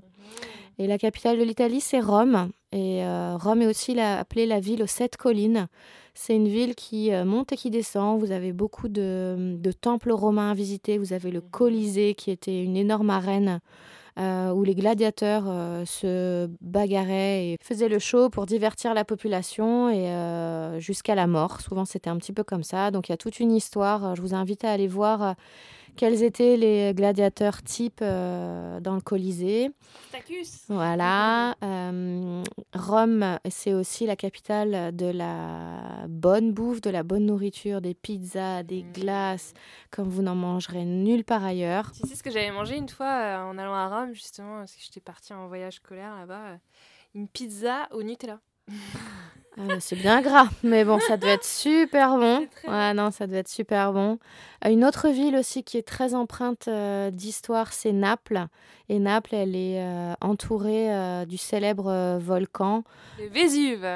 [0.82, 2.50] Et la capitale de l'Italie, c'est Rome.
[2.72, 5.68] Et euh, Rome est aussi la- appelée la ville aux sept collines.
[6.12, 8.18] C'est une ville qui euh, monte et qui descend.
[8.18, 10.98] Vous avez beaucoup de, temples romains à visiter.
[10.98, 13.60] Vous avez le Colisée, qui était une énorme arène
[14.18, 15.44] euh, où les gladiateurs
[15.86, 21.60] se bagarraient et faisaient le show pour divertir la population et jusqu'à la mort.
[21.60, 22.90] Souvent, c'était un petit peu comme ça.
[22.90, 24.16] Donc, il y a toute une histoire.
[24.16, 25.36] Je vous invite à aller voir
[25.96, 29.70] quels étaient les gladiateurs types euh, dans le Colisée?
[30.08, 31.54] Spartacus Voilà.
[31.62, 32.42] euh,
[32.74, 38.62] Rome, c'est aussi la capitale de la bonne bouffe, de la bonne nourriture, des pizzas,
[38.62, 38.92] des Mm.
[38.92, 39.54] glaces,
[39.90, 41.92] comme vous n'en mangerez nulle part ailleurs.
[41.92, 44.74] Tu sais ce que j'avais mangé une fois euh, en allant à Rome, justement, parce
[44.74, 46.58] que j'étais partie en voyage scolaire là-bas
[47.14, 48.40] Une pizza au Nutella.
[49.58, 52.46] Ah, c'est bien gras, mais bon, ça devait être super bon.
[52.66, 54.18] Ouais, non, ça devait être super bon.
[54.64, 58.46] Euh, Une autre ville aussi qui est très empreinte euh, d'histoire, c'est Naples.
[58.88, 62.82] Et Naples, elle est euh, entourée euh, du célèbre volcan.
[63.18, 63.86] Le Vésuve,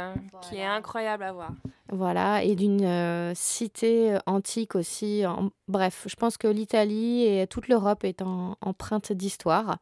[0.42, 1.52] qui est incroyable à voir.
[1.90, 5.24] Voilà, et d'une euh, cité euh, antique aussi.
[5.24, 9.78] En- Bref, je pense que l'Italie et toute l'Europe est en- empreinte d'histoire.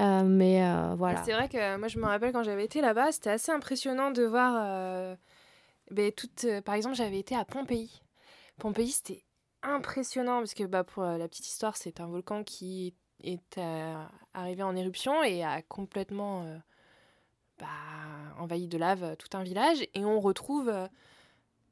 [0.00, 1.22] Euh, mais euh, voilà.
[1.24, 4.22] C'est vrai que moi, je me rappelle quand j'avais été là-bas, c'était assez impressionnant de
[4.24, 5.16] voir.
[5.90, 8.00] ben, toutes, euh, par exemple, j'avais été à Pompéi.
[8.58, 9.24] Pompéi, c'était
[9.62, 13.58] impressionnant parce que, bah, pour la petite histoire, c'est un volcan qui est
[14.34, 16.44] arrivé en éruption et a complètement
[17.58, 17.66] bah,
[18.38, 19.82] envahi de lave tout un village.
[19.94, 20.72] Et on retrouve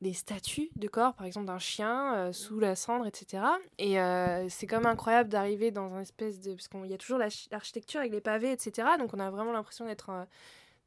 [0.03, 3.45] des statues de corps, par exemple d'un chien euh, sous la cendre, etc.
[3.79, 6.53] Et euh, c'est même incroyable d'arriver dans un espèce de...
[6.55, 8.89] Parce qu'il y a toujours l'arch- l'architecture avec les pavés, etc.
[8.99, 10.25] Donc on a vraiment l'impression d'être euh,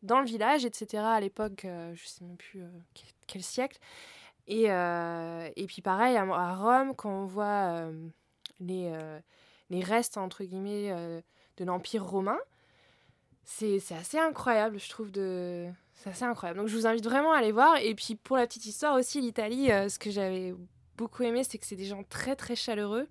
[0.04, 1.02] dans le village, etc.
[1.04, 2.62] À l'époque, je sais même plus
[2.94, 3.80] quel, quel siècle.
[4.48, 7.90] Et, et puis pareil, à, à Rome, quand on voit
[8.60, 8.94] les,
[9.72, 10.92] les restes, entre guillemets,
[11.58, 12.38] de l'Empire romain,
[13.46, 15.10] c'est c'est assez incroyable, je trouve.
[15.12, 15.68] De...
[15.96, 16.60] C'est assez incroyable.
[16.60, 17.78] Donc je vous invite vraiment à aller voir.
[17.78, 20.54] Et puis pour la petite histoire aussi, l'Italie, euh, ce que j'avais
[20.98, 23.08] beaucoup aimé, c'est que c'est des gens très très chaleureux.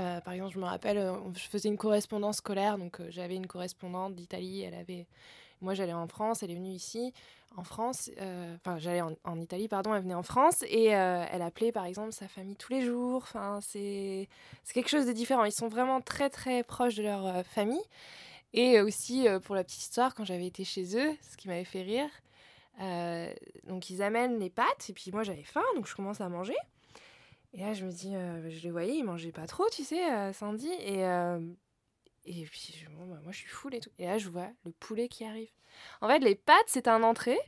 [0.00, 3.46] Euh, par exemple, je me rappelle, euh, je faisais une correspondance scolaire, donc j'avais une
[3.46, 5.06] correspondante d'Italie, elle avait...
[5.60, 7.12] Moi, j'allais en France, elle est venue ici,
[7.56, 8.10] en France,
[8.56, 12.26] enfin, j'allais en, Italie, pardon, elle venait en France, et elle appelait, par exemple, sa
[12.26, 14.28] famille tous les jours, enfin, c'est
[14.64, 15.44] c'est quelque chose de différent.
[15.44, 17.84] Ils sont vraiment très, très proches de leur famille.
[18.54, 21.64] Et aussi, euh, pour la petite histoire, quand j'avais été chez eux, ce qui m'avait
[21.64, 22.10] fait rire,
[22.80, 23.32] euh,
[23.66, 26.56] donc ils amènent les pâtes, et puis moi, j'avais faim, donc je commence à manger.
[27.54, 30.32] Et là, je me dis, euh, je les voyais, ils mangeaient pas trop, tu sais,
[30.32, 30.70] Sandy.
[30.80, 31.04] Et,
[32.24, 33.90] et puis, bah, moi, je suis full et tout.
[33.98, 35.50] Et là, je vois le poulet qui arrive.
[36.00, 37.38] En fait, les pâtes, c'est un entrée.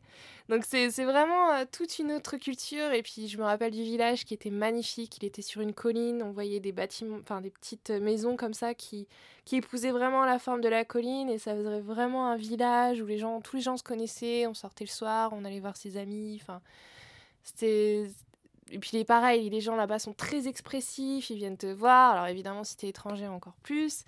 [0.49, 2.93] Donc, c'est vraiment euh, toute une autre culture.
[2.93, 5.19] Et puis, je me rappelle du village qui était magnifique.
[5.19, 6.23] Il était sur une colline.
[6.23, 9.07] On voyait des bâtiments, enfin, des petites maisons comme ça qui,
[9.45, 11.29] qui épousaient vraiment la forme de la colline.
[11.31, 14.47] Et ça faisait vraiment un village où les gens, tous les gens se connaissaient.
[14.47, 16.39] On sortait le soir, on allait voir ses amis.
[16.43, 16.61] Enfin,
[17.43, 18.09] c'était
[18.71, 22.15] et puis pareil, les gens là-bas sont très expressifs, ils viennent te voir.
[22.15, 24.05] Alors évidemment, si t'es étranger, encore plus.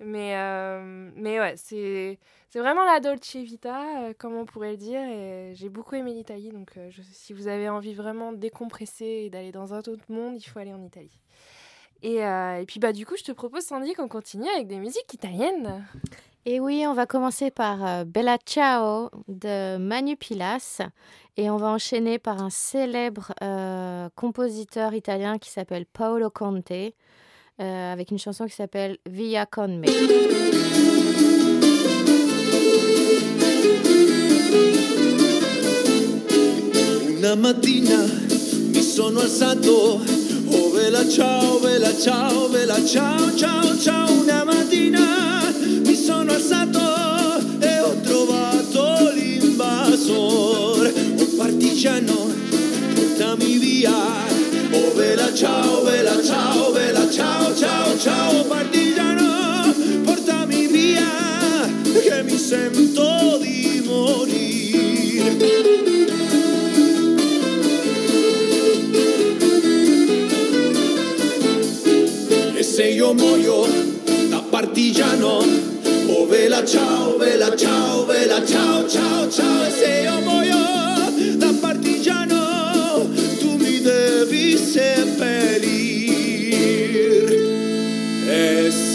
[0.00, 2.18] Mais, euh, mais ouais, c'est
[2.54, 5.00] vraiment la Dolce Vita, euh, comme on pourrait le dire.
[5.00, 6.50] Et j'ai beaucoup aimé l'Italie.
[6.50, 10.36] Donc euh, si vous avez envie vraiment de décompresser et d'aller dans un autre monde,
[10.36, 11.20] il faut aller en Italie.
[12.02, 14.78] Et, euh, et puis bah du coup, je te propose, Sandy, qu'on continue avec des
[14.78, 15.86] musiques italiennes.
[16.44, 20.82] Et oui, on va commencer par Bella Ciao de Manu Pilas
[21.38, 23.32] et on va enchaîner par un célèbre
[24.14, 26.92] compositeur italien qui s'appelle Paolo Conte
[27.60, 29.86] euh, avec une chanson qui s'appelle Via con me.
[37.18, 38.04] Una mattina
[38.72, 40.00] mi sono alzato,
[40.48, 44.12] oh vela ciao, vela ciao, vela ciao, ciao, ciao.
[44.12, 45.42] Una mattina
[45.84, 46.78] mi sono alzato
[47.60, 52.30] e ho trovato l'invasor, oh partigiano,
[52.94, 53.92] portami via.
[54.72, 59.72] Oh vela ciao, vela ciao, vela ciao, ciao, ciao, partigiano,
[60.04, 61.70] portami via,
[62.02, 65.32] che mi sento di morire.
[72.60, 73.68] Se io muoio
[74.28, 75.44] da partigiano,
[76.08, 79.64] oh vela ciao, vela ciao, vela ciao, ciao, ciao.
[79.64, 80.20] E se io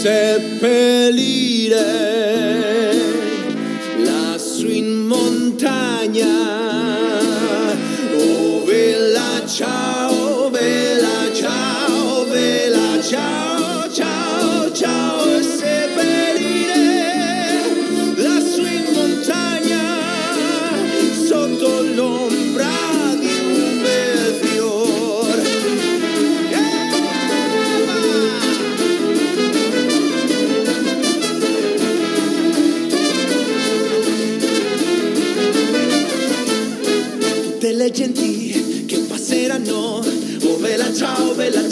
[0.00, 2.09] Se sepeliré.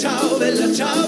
[0.08, 1.07] Ciao, bella ciao,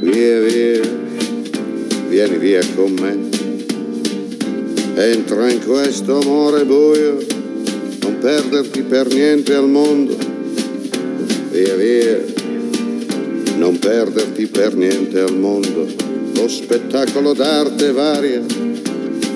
[0.00, 0.80] Via, via,
[2.08, 3.18] vieni via con me.
[4.96, 7.24] Entra in questo amore buio,
[8.00, 10.16] non perderti per niente al mondo.
[11.50, 12.24] Via, via,
[13.56, 15.86] non perderti per niente al mondo.
[16.34, 18.73] Lo spettacolo d'arte varia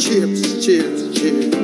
[0.00, 1.56] Chips, chips, chips.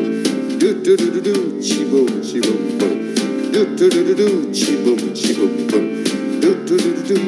[0.59, 3.15] Do do do do do, chi boom, chi boom boom.
[3.51, 6.05] Do do do do do, chi boom, chi boom boom.
[6.43, 7.19] Do do do do do.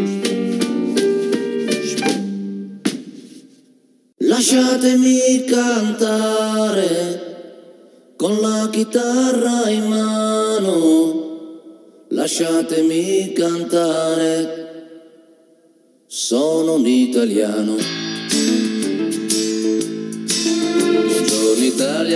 [4.18, 7.00] Lasciatemi cantare
[8.16, 10.76] con la chitarra in mano,
[12.08, 14.36] lasciatemi cantare,
[16.06, 18.07] sono un italiano.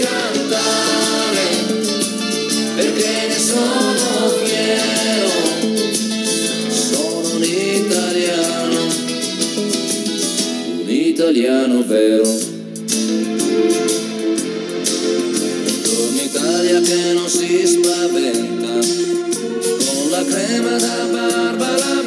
[0.00, 1.46] cantare
[2.74, 5.30] perché ne sono fiero,
[6.70, 8.86] sono un italiano,
[10.80, 12.56] un italiano vero.
[16.14, 18.78] Italia che non si spaventa,
[19.86, 21.98] con la crema da barba la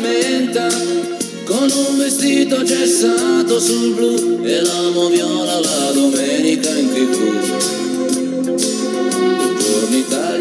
[1.52, 7.31] con un vestito gessato sul blu e l'amo viola la domenica in tv.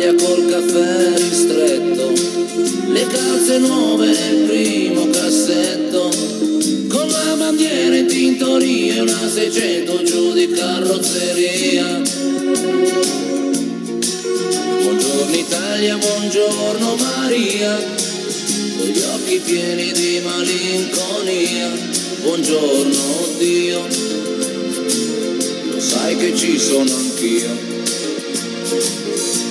[0.00, 2.12] Italia col caffè ristretto,
[2.90, 6.08] le calze nuove nel primo cassetto,
[6.88, 12.00] con la bandiera in tintoria una 600 giù di carrozzeria.
[14.80, 17.76] Buongiorno Italia, buongiorno Maria,
[18.78, 21.68] con gli occhi pieni di malinconia.
[22.22, 23.86] Buongiorno Dio,
[25.72, 27.69] lo sai che ci sono anch'io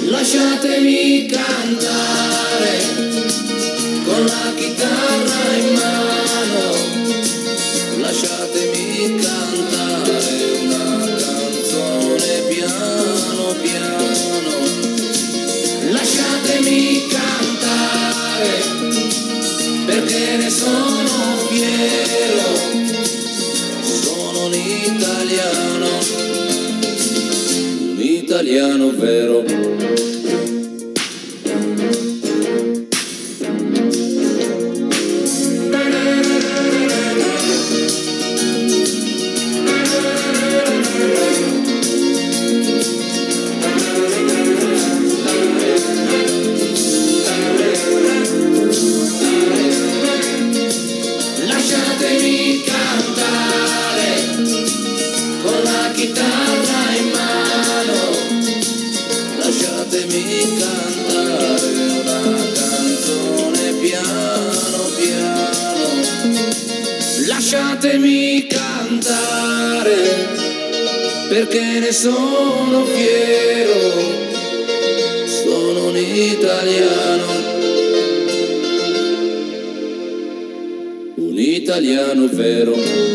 [0.09, 2.77] lasciatemi cantare
[4.03, 6.73] con la chitarra in mano,
[7.97, 14.55] lasciatemi cantare una canzone piano piano,
[15.91, 18.63] lasciatemi cantare
[19.85, 21.08] perché ne sono
[28.39, 30.08] italiano vero.
[71.49, 73.73] perché ne sono fiero,
[75.25, 77.25] sono un italiano,
[81.15, 83.08] un italiano vero.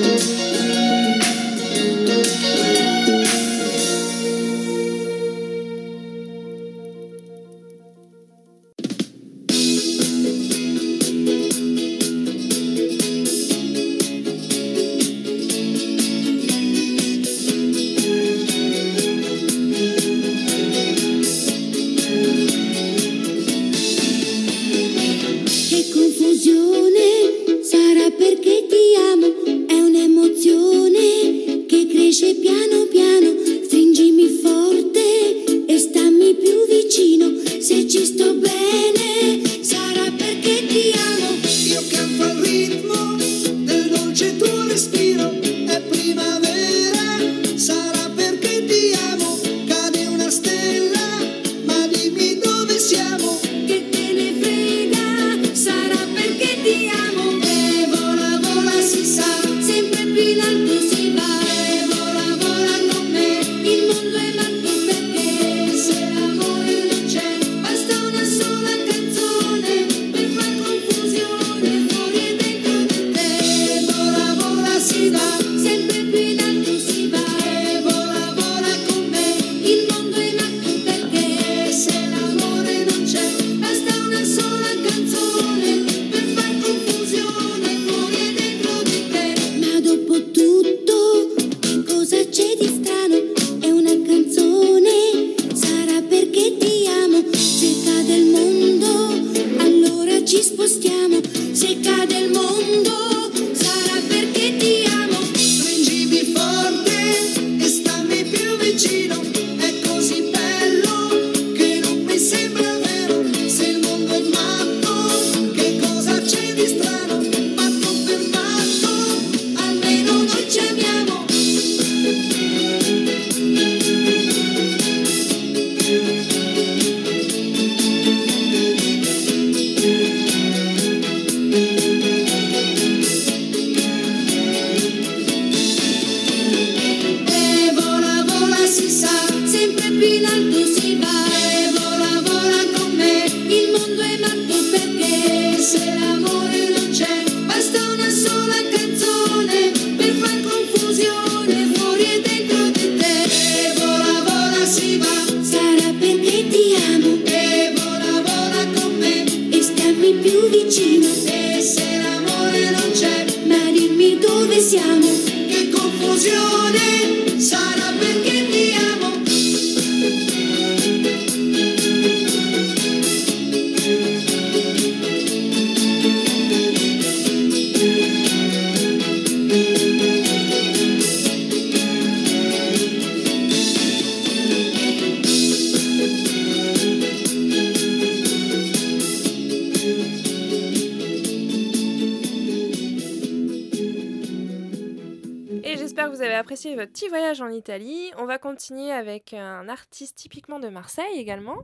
[196.72, 198.10] votre petit voyage en Italie.
[198.18, 201.56] On va continuer avec un artiste typiquement de Marseille également.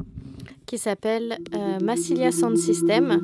[0.67, 3.23] Qui s'appelle euh, Massilia Sound System.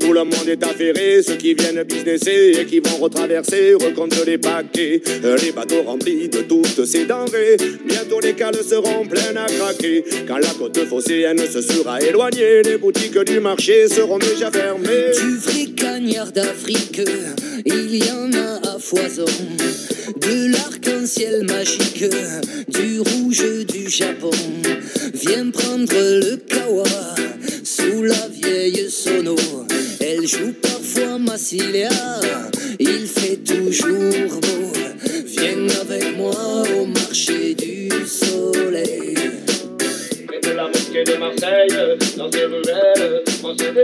[0.00, 4.38] Tout le monde est affairé, ceux qui viennent businesser et qui vont retraverser, recomptent les
[4.38, 5.00] paquets,
[5.42, 7.56] les bateaux remplis de toutes ces denrées,
[7.86, 12.78] bientôt les cales seront pleines à craquer, quand la côte phocéenne se sera éloignée, les
[12.78, 15.12] boutiques du marché seront déjà fermées.
[15.20, 17.00] Du vrai cagnard d'Afrique,
[17.64, 19.24] il y en a à foison.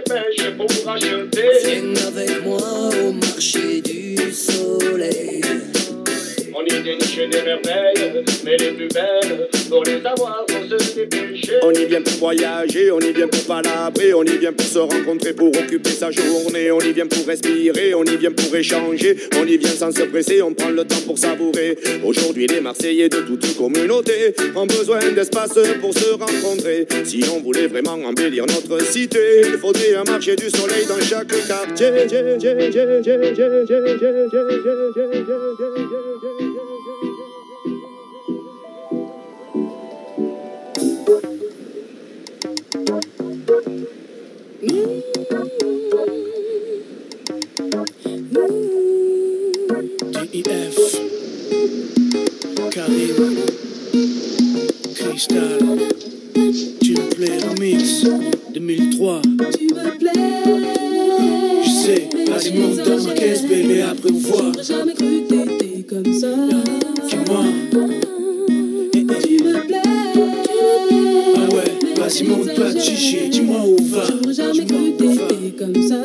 [0.06, 1.16] On se dépêche pour acheter.
[1.16, 1.35] Viens
[12.18, 16.10] voyager, on y vient pour palabrer, on y vient pour se rencontrer, pour occuper sa
[16.10, 19.92] journée, on y vient pour respirer, on y vient pour échanger, on y vient sans
[19.92, 21.78] se presser, on prend le temps pour savourer.
[22.04, 26.86] Aujourd'hui, les Marseillais de toute communauté ont besoin d'espace pour se rencontrer.
[27.04, 31.28] Si on voulait vraiment embellir notre cité, il faudrait un marché du soleil dans chaque
[31.46, 31.86] quartier.
[64.28, 66.28] J'aurais jamais cru que t'étais comme ça.
[67.08, 68.05] Dis-moi
[72.06, 76.02] vas-y monte pas de chichi Dis-moi où on va J'aurais jamais cru t'étais comme ça.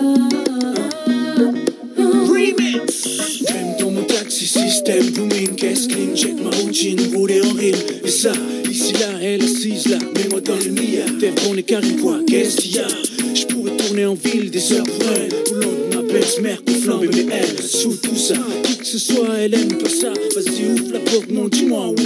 [3.48, 7.76] J'aime dans mon taxi système booming Caisse clean, check ma routine Rouler en rime.
[8.04, 8.32] Et ça,
[8.70, 12.58] ici là, elle assise là Mets-moi dans le mia T'es bon les carrés quoi, qu'est-ce
[12.58, 12.88] qu'il y a?
[13.34, 15.32] Je pourrais tourner en ville des heures pour elle.
[15.52, 18.36] Au long de ma belle-mère pour flamber Mais elle, sous tout ça.
[18.64, 20.12] Qui que ce soit, elle aime pas ça.
[20.36, 22.01] Vas-y ouvre la porte, non dis-moi où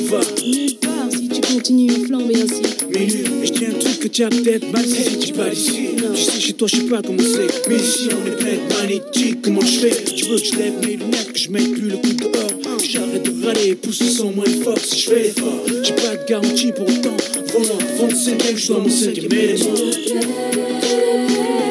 [4.24, 7.18] as peut-être mal si tu pas d'ici Tu sais chez toi je sais pas comment
[7.20, 7.70] c'est.
[7.70, 10.04] Mais ici on est plein de magnétiques Comment je fais?
[10.04, 12.80] Tu veux que je lève mes lunettes Que je mette plus le coup dehors?
[12.88, 16.28] J'arrête de râler Pousse le son moins fort si je fais l'effort J'ai pas de
[16.28, 17.18] garantie pour autant.
[17.54, 19.76] Volant, 25 je suis dans mon cinquième élément.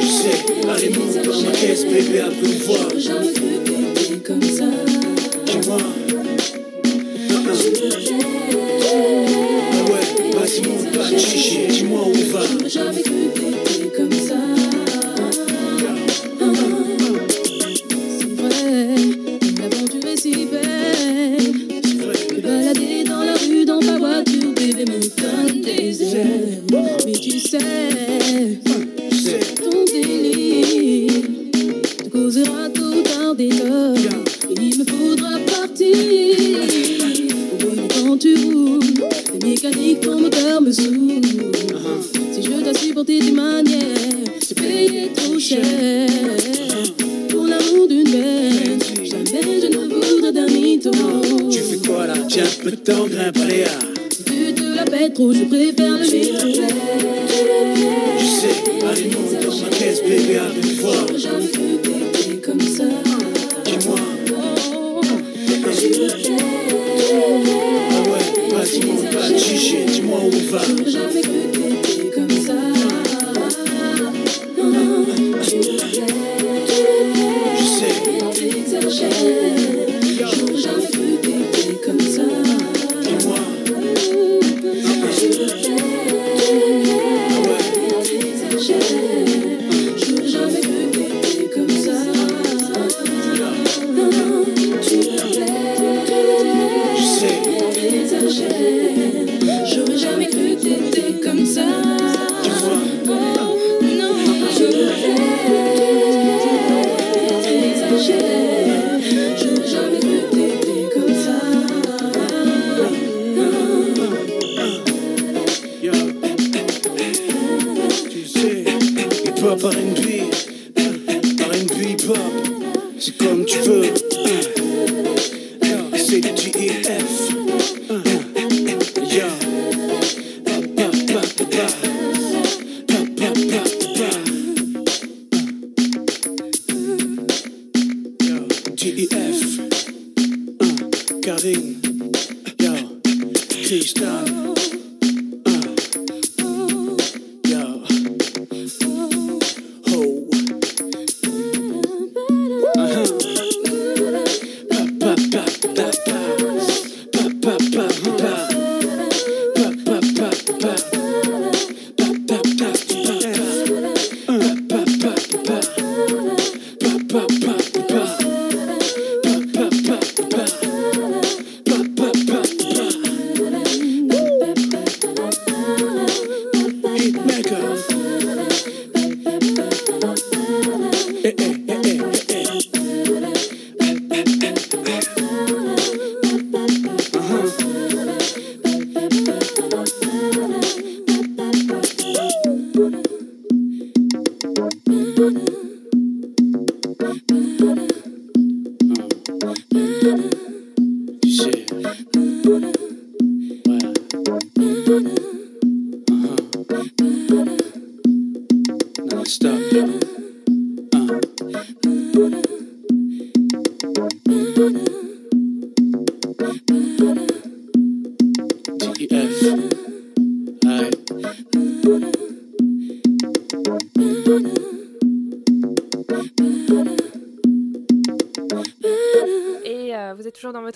[0.00, 0.36] Je sais,
[0.68, 2.88] allez monte dans ma caisse bébé après on voit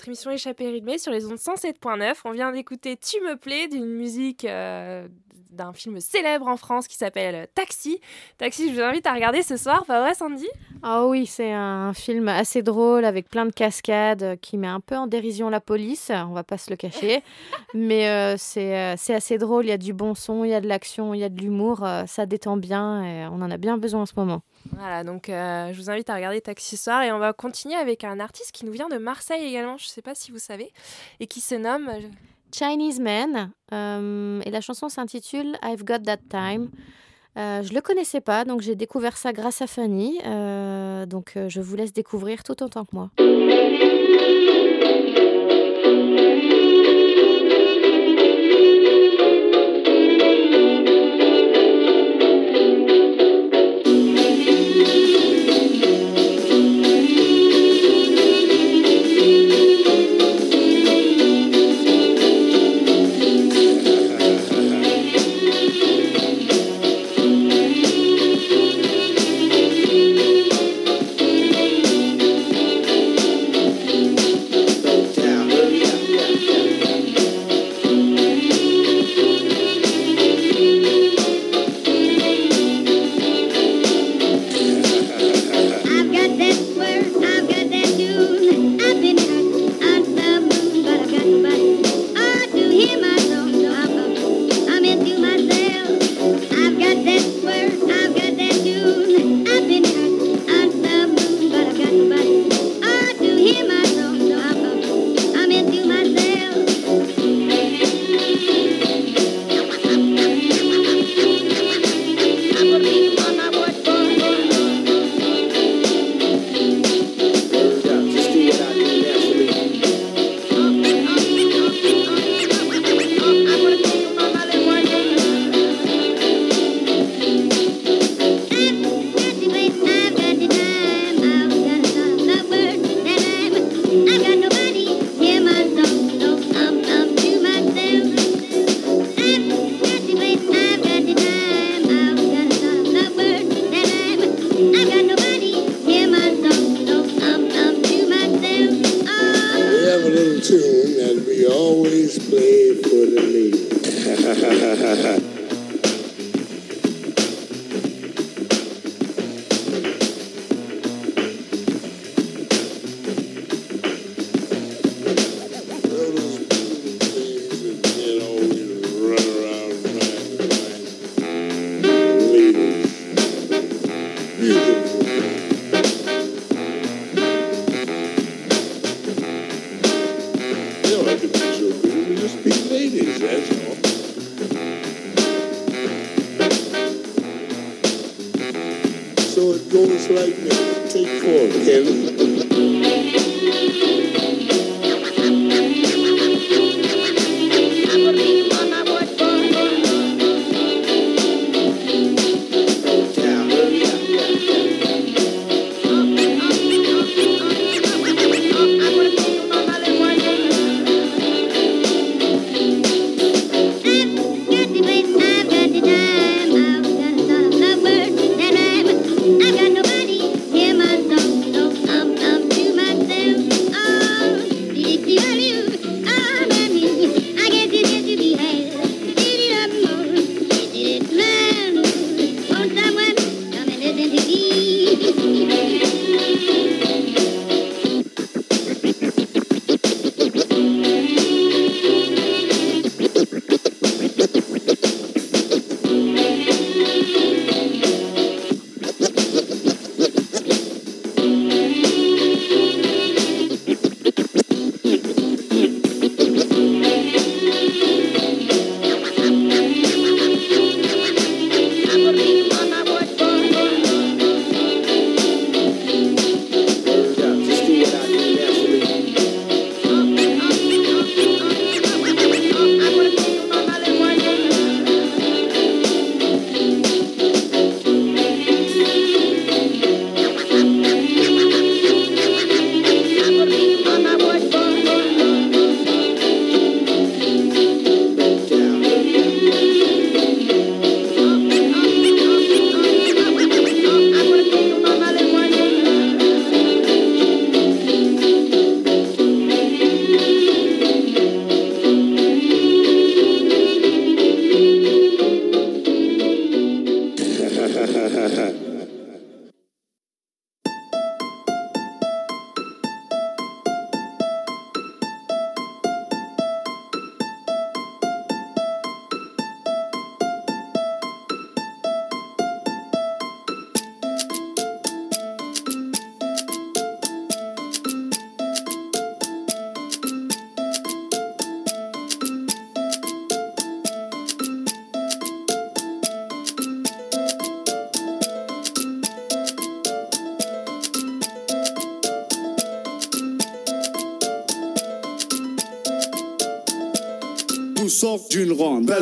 [0.09, 2.15] votre émission Échappée rythmée sur les ondes 107.9.
[2.25, 5.07] On vient d'écouter Tu me plais d'une musique euh,
[5.51, 8.01] d'un film célèbre en France qui s'appelle Taxi.
[8.39, 10.47] Taxi, je vous invite à regarder ce soir, pas vrai Sandy?
[10.81, 14.79] Ah oui, c'est un film assez drôle avec plein de cascades euh, qui met un
[14.79, 17.21] peu en dérision la police, on va pas se le cacher.
[17.75, 20.61] Mais euh, c'est c'est assez drôle, il y a du bon son, il y a
[20.61, 23.77] de l'action, il y a de l'humour, ça détend bien et on en a bien
[23.77, 24.41] besoin en ce moment.
[24.71, 28.03] Voilà, donc euh, je vous invite à regarder Taxi soir et on va continuer avec
[28.03, 30.71] un artiste qui nous vient de Marseille également, je sais pas si vous savez,
[31.19, 31.89] et qui se nomme...
[31.89, 32.01] euh,
[32.51, 36.71] Chinese Man, euh, et la chanson s'intitule I've Got That Time.
[37.35, 40.17] Je le connaissais pas, donc j'ai découvert ça grâce à Fanny.
[41.07, 43.11] donc je vous laisse découvrir tout autant que moi.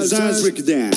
[0.09, 0.91] Belzins Breakdown.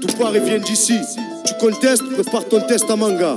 [0.00, 0.94] Tout part et vient d'ici.
[1.44, 3.36] Tu contestes, prépare ton test à manga.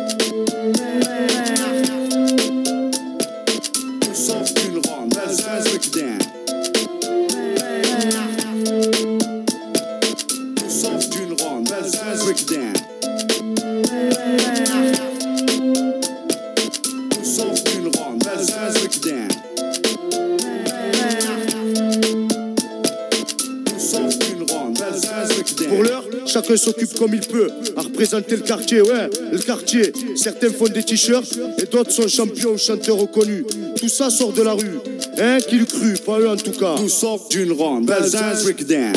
[27.01, 29.91] Comme il peut à représenter le quartier, ouais, le quartier.
[30.15, 33.43] Certains font des t-shirts et d'autres sont champions ou chanteurs reconnus.
[33.75, 34.77] Tout ça sort de la rue.
[35.17, 35.95] Hein, qui le cru?
[36.05, 36.75] Pas eux en tout cas.
[36.77, 37.87] Tout sort d'une ronde.
[37.87, 38.93] Breakdown.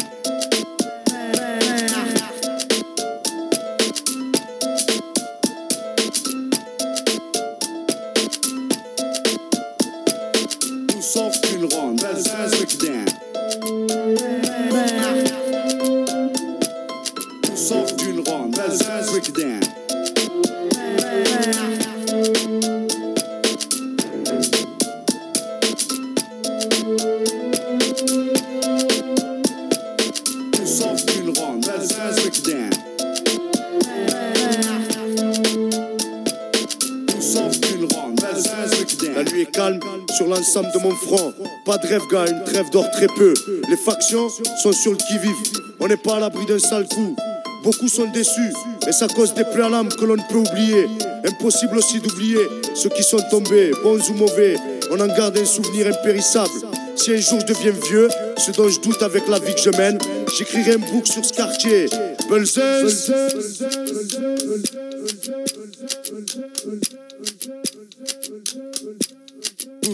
[41.82, 43.34] Rêve, une trêve d'or très peu.
[43.68, 44.28] Les factions
[44.62, 45.34] sont sur le qui-vive.
[45.80, 47.16] On n'est pas à l'abri d'un sale coup.
[47.64, 48.52] Beaucoup sont déçus,
[48.86, 50.86] et ça cause des plaies à que l'on ne peut oublier.
[51.26, 52.38] Impossible aussi d'oublier
[52.74, 54.56] ceux qui sont tombés, bons ou mauvais.
[54.90, 56.50] On en garde un souvenir impérissable.
[56.94, 59.70] Si un jour je deviens vieux, ce dont je doute avec la vie que je
[59.70, 59.98] mène,
[60.38, 61.86] j'écrirai un book sur ce quartier.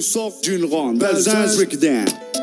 [0.00, 0.98] Tout sort d'une ronde.
[0.98, 2.39] Break it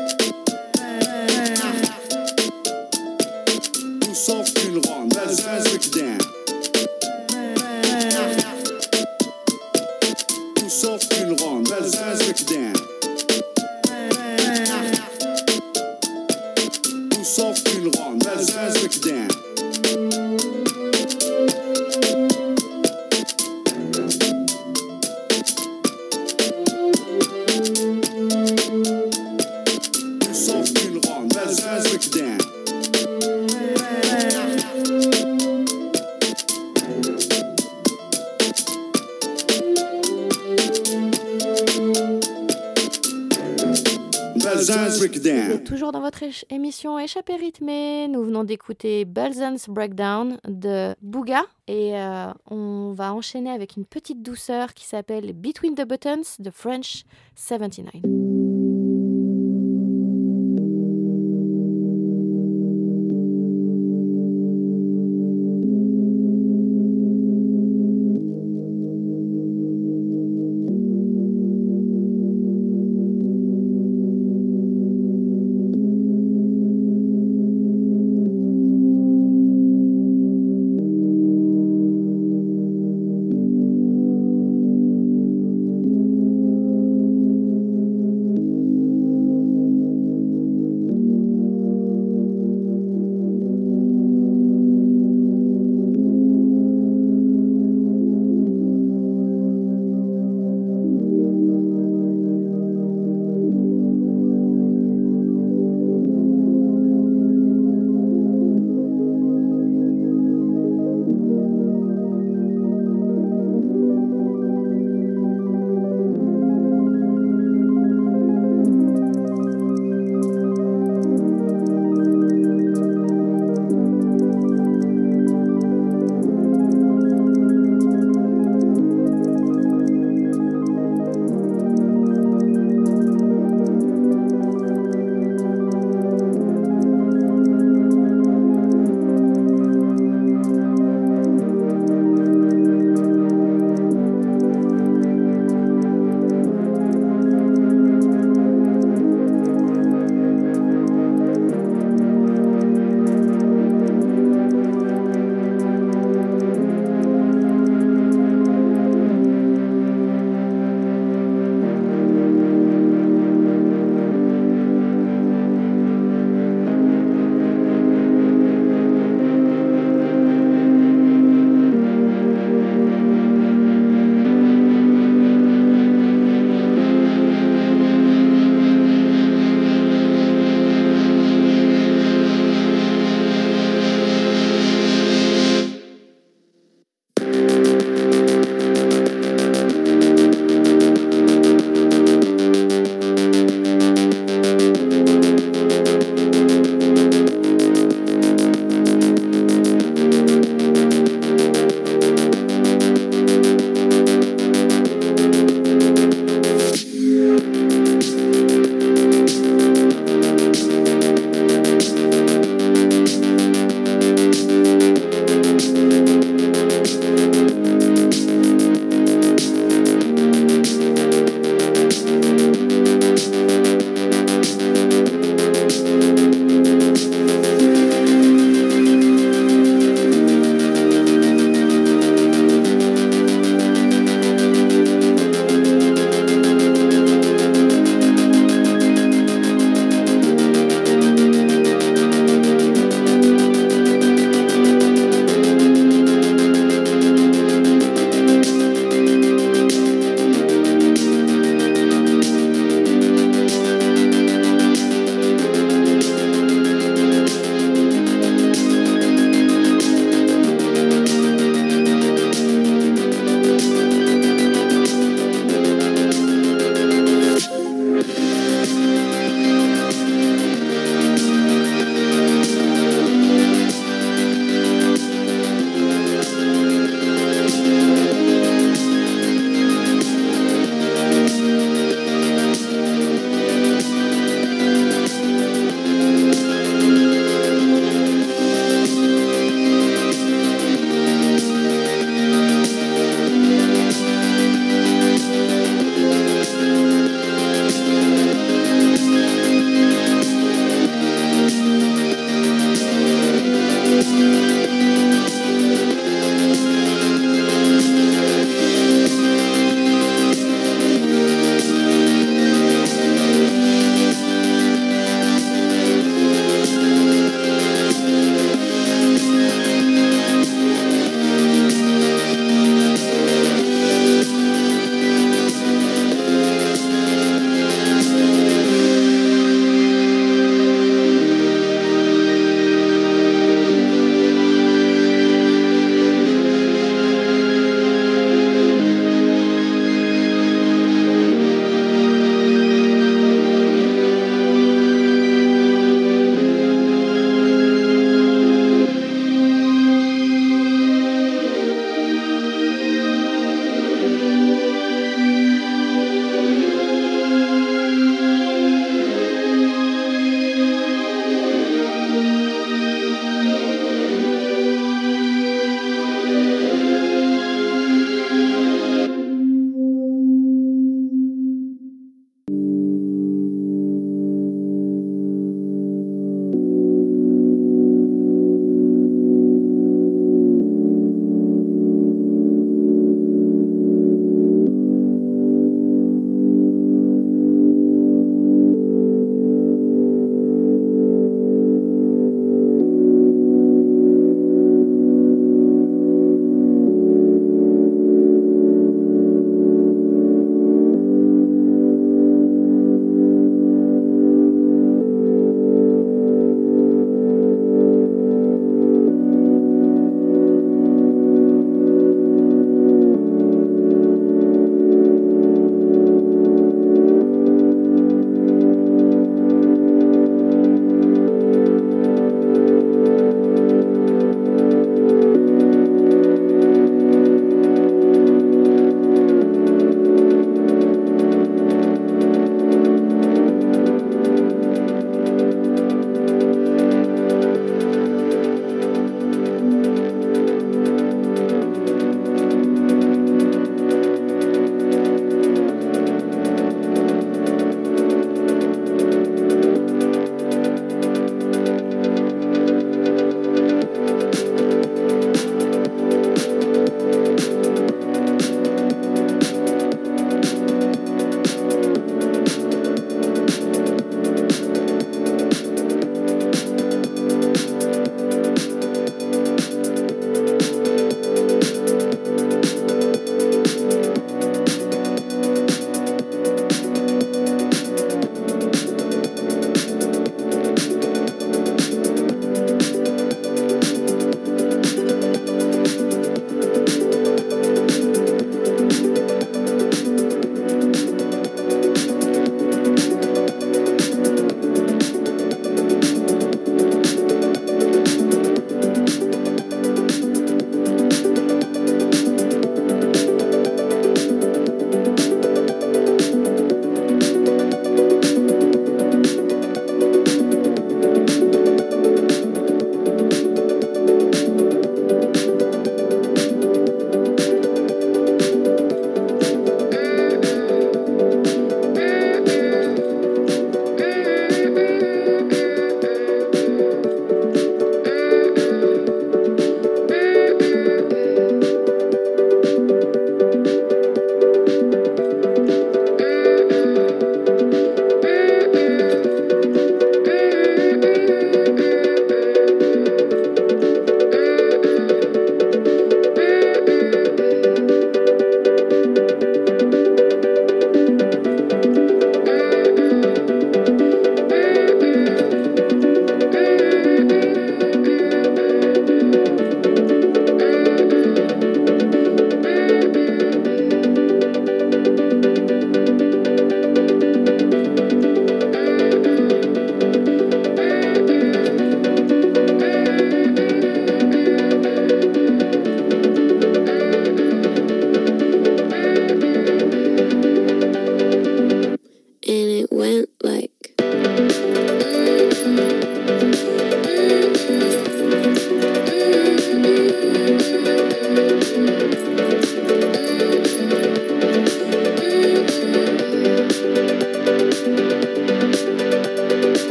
[45.64, 48.08] Toujours dans votre émission Échappée rythmée.
[48.08, 51.42] Nous venons d'écouter Belzan's Breakdown de Bouga.
[51.66, 56.50] Et euh, on va enchaîner avec une petite douceur qui s'appelle Between the Buttons de
[56.50, 57.04] French
[57.36, 58.67] 79.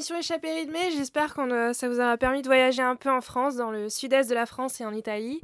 [0.00, 0.90] Émission Échappée rythmée.
[0.96, 3.90] J'espère que euh, ça vous aura permis de voyager un peu en France, dans le
[3.90, 5.42] sud-est de la France et en Italie.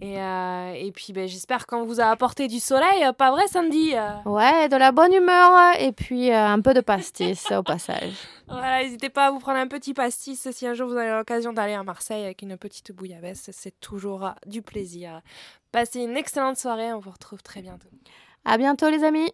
[0.00, 3.46] Et, euh, et puis ben, j'espère qu'on vous a apporté du soleil, euh, pas vrai
[3.48, 3.92] Sandy
[4.24, 8.14] Ouais, de la bonne humeur et puis euh, un peu de pastis au passage.
[8.48, 11.52] Voilà, n'hésitez pas à vous prendre un petit pastis si un jour vous avez l'occasion
[11.52, 13.50] d'aller à Marseille avec une petite bouillabaisse.
[13.52, 15.20] C'est toujours du plaisir.
[15.70, 17.90] Passez une excellente soirée, on vous retrouve très bientôt.
[18.46, 19.26] À bientôt les amis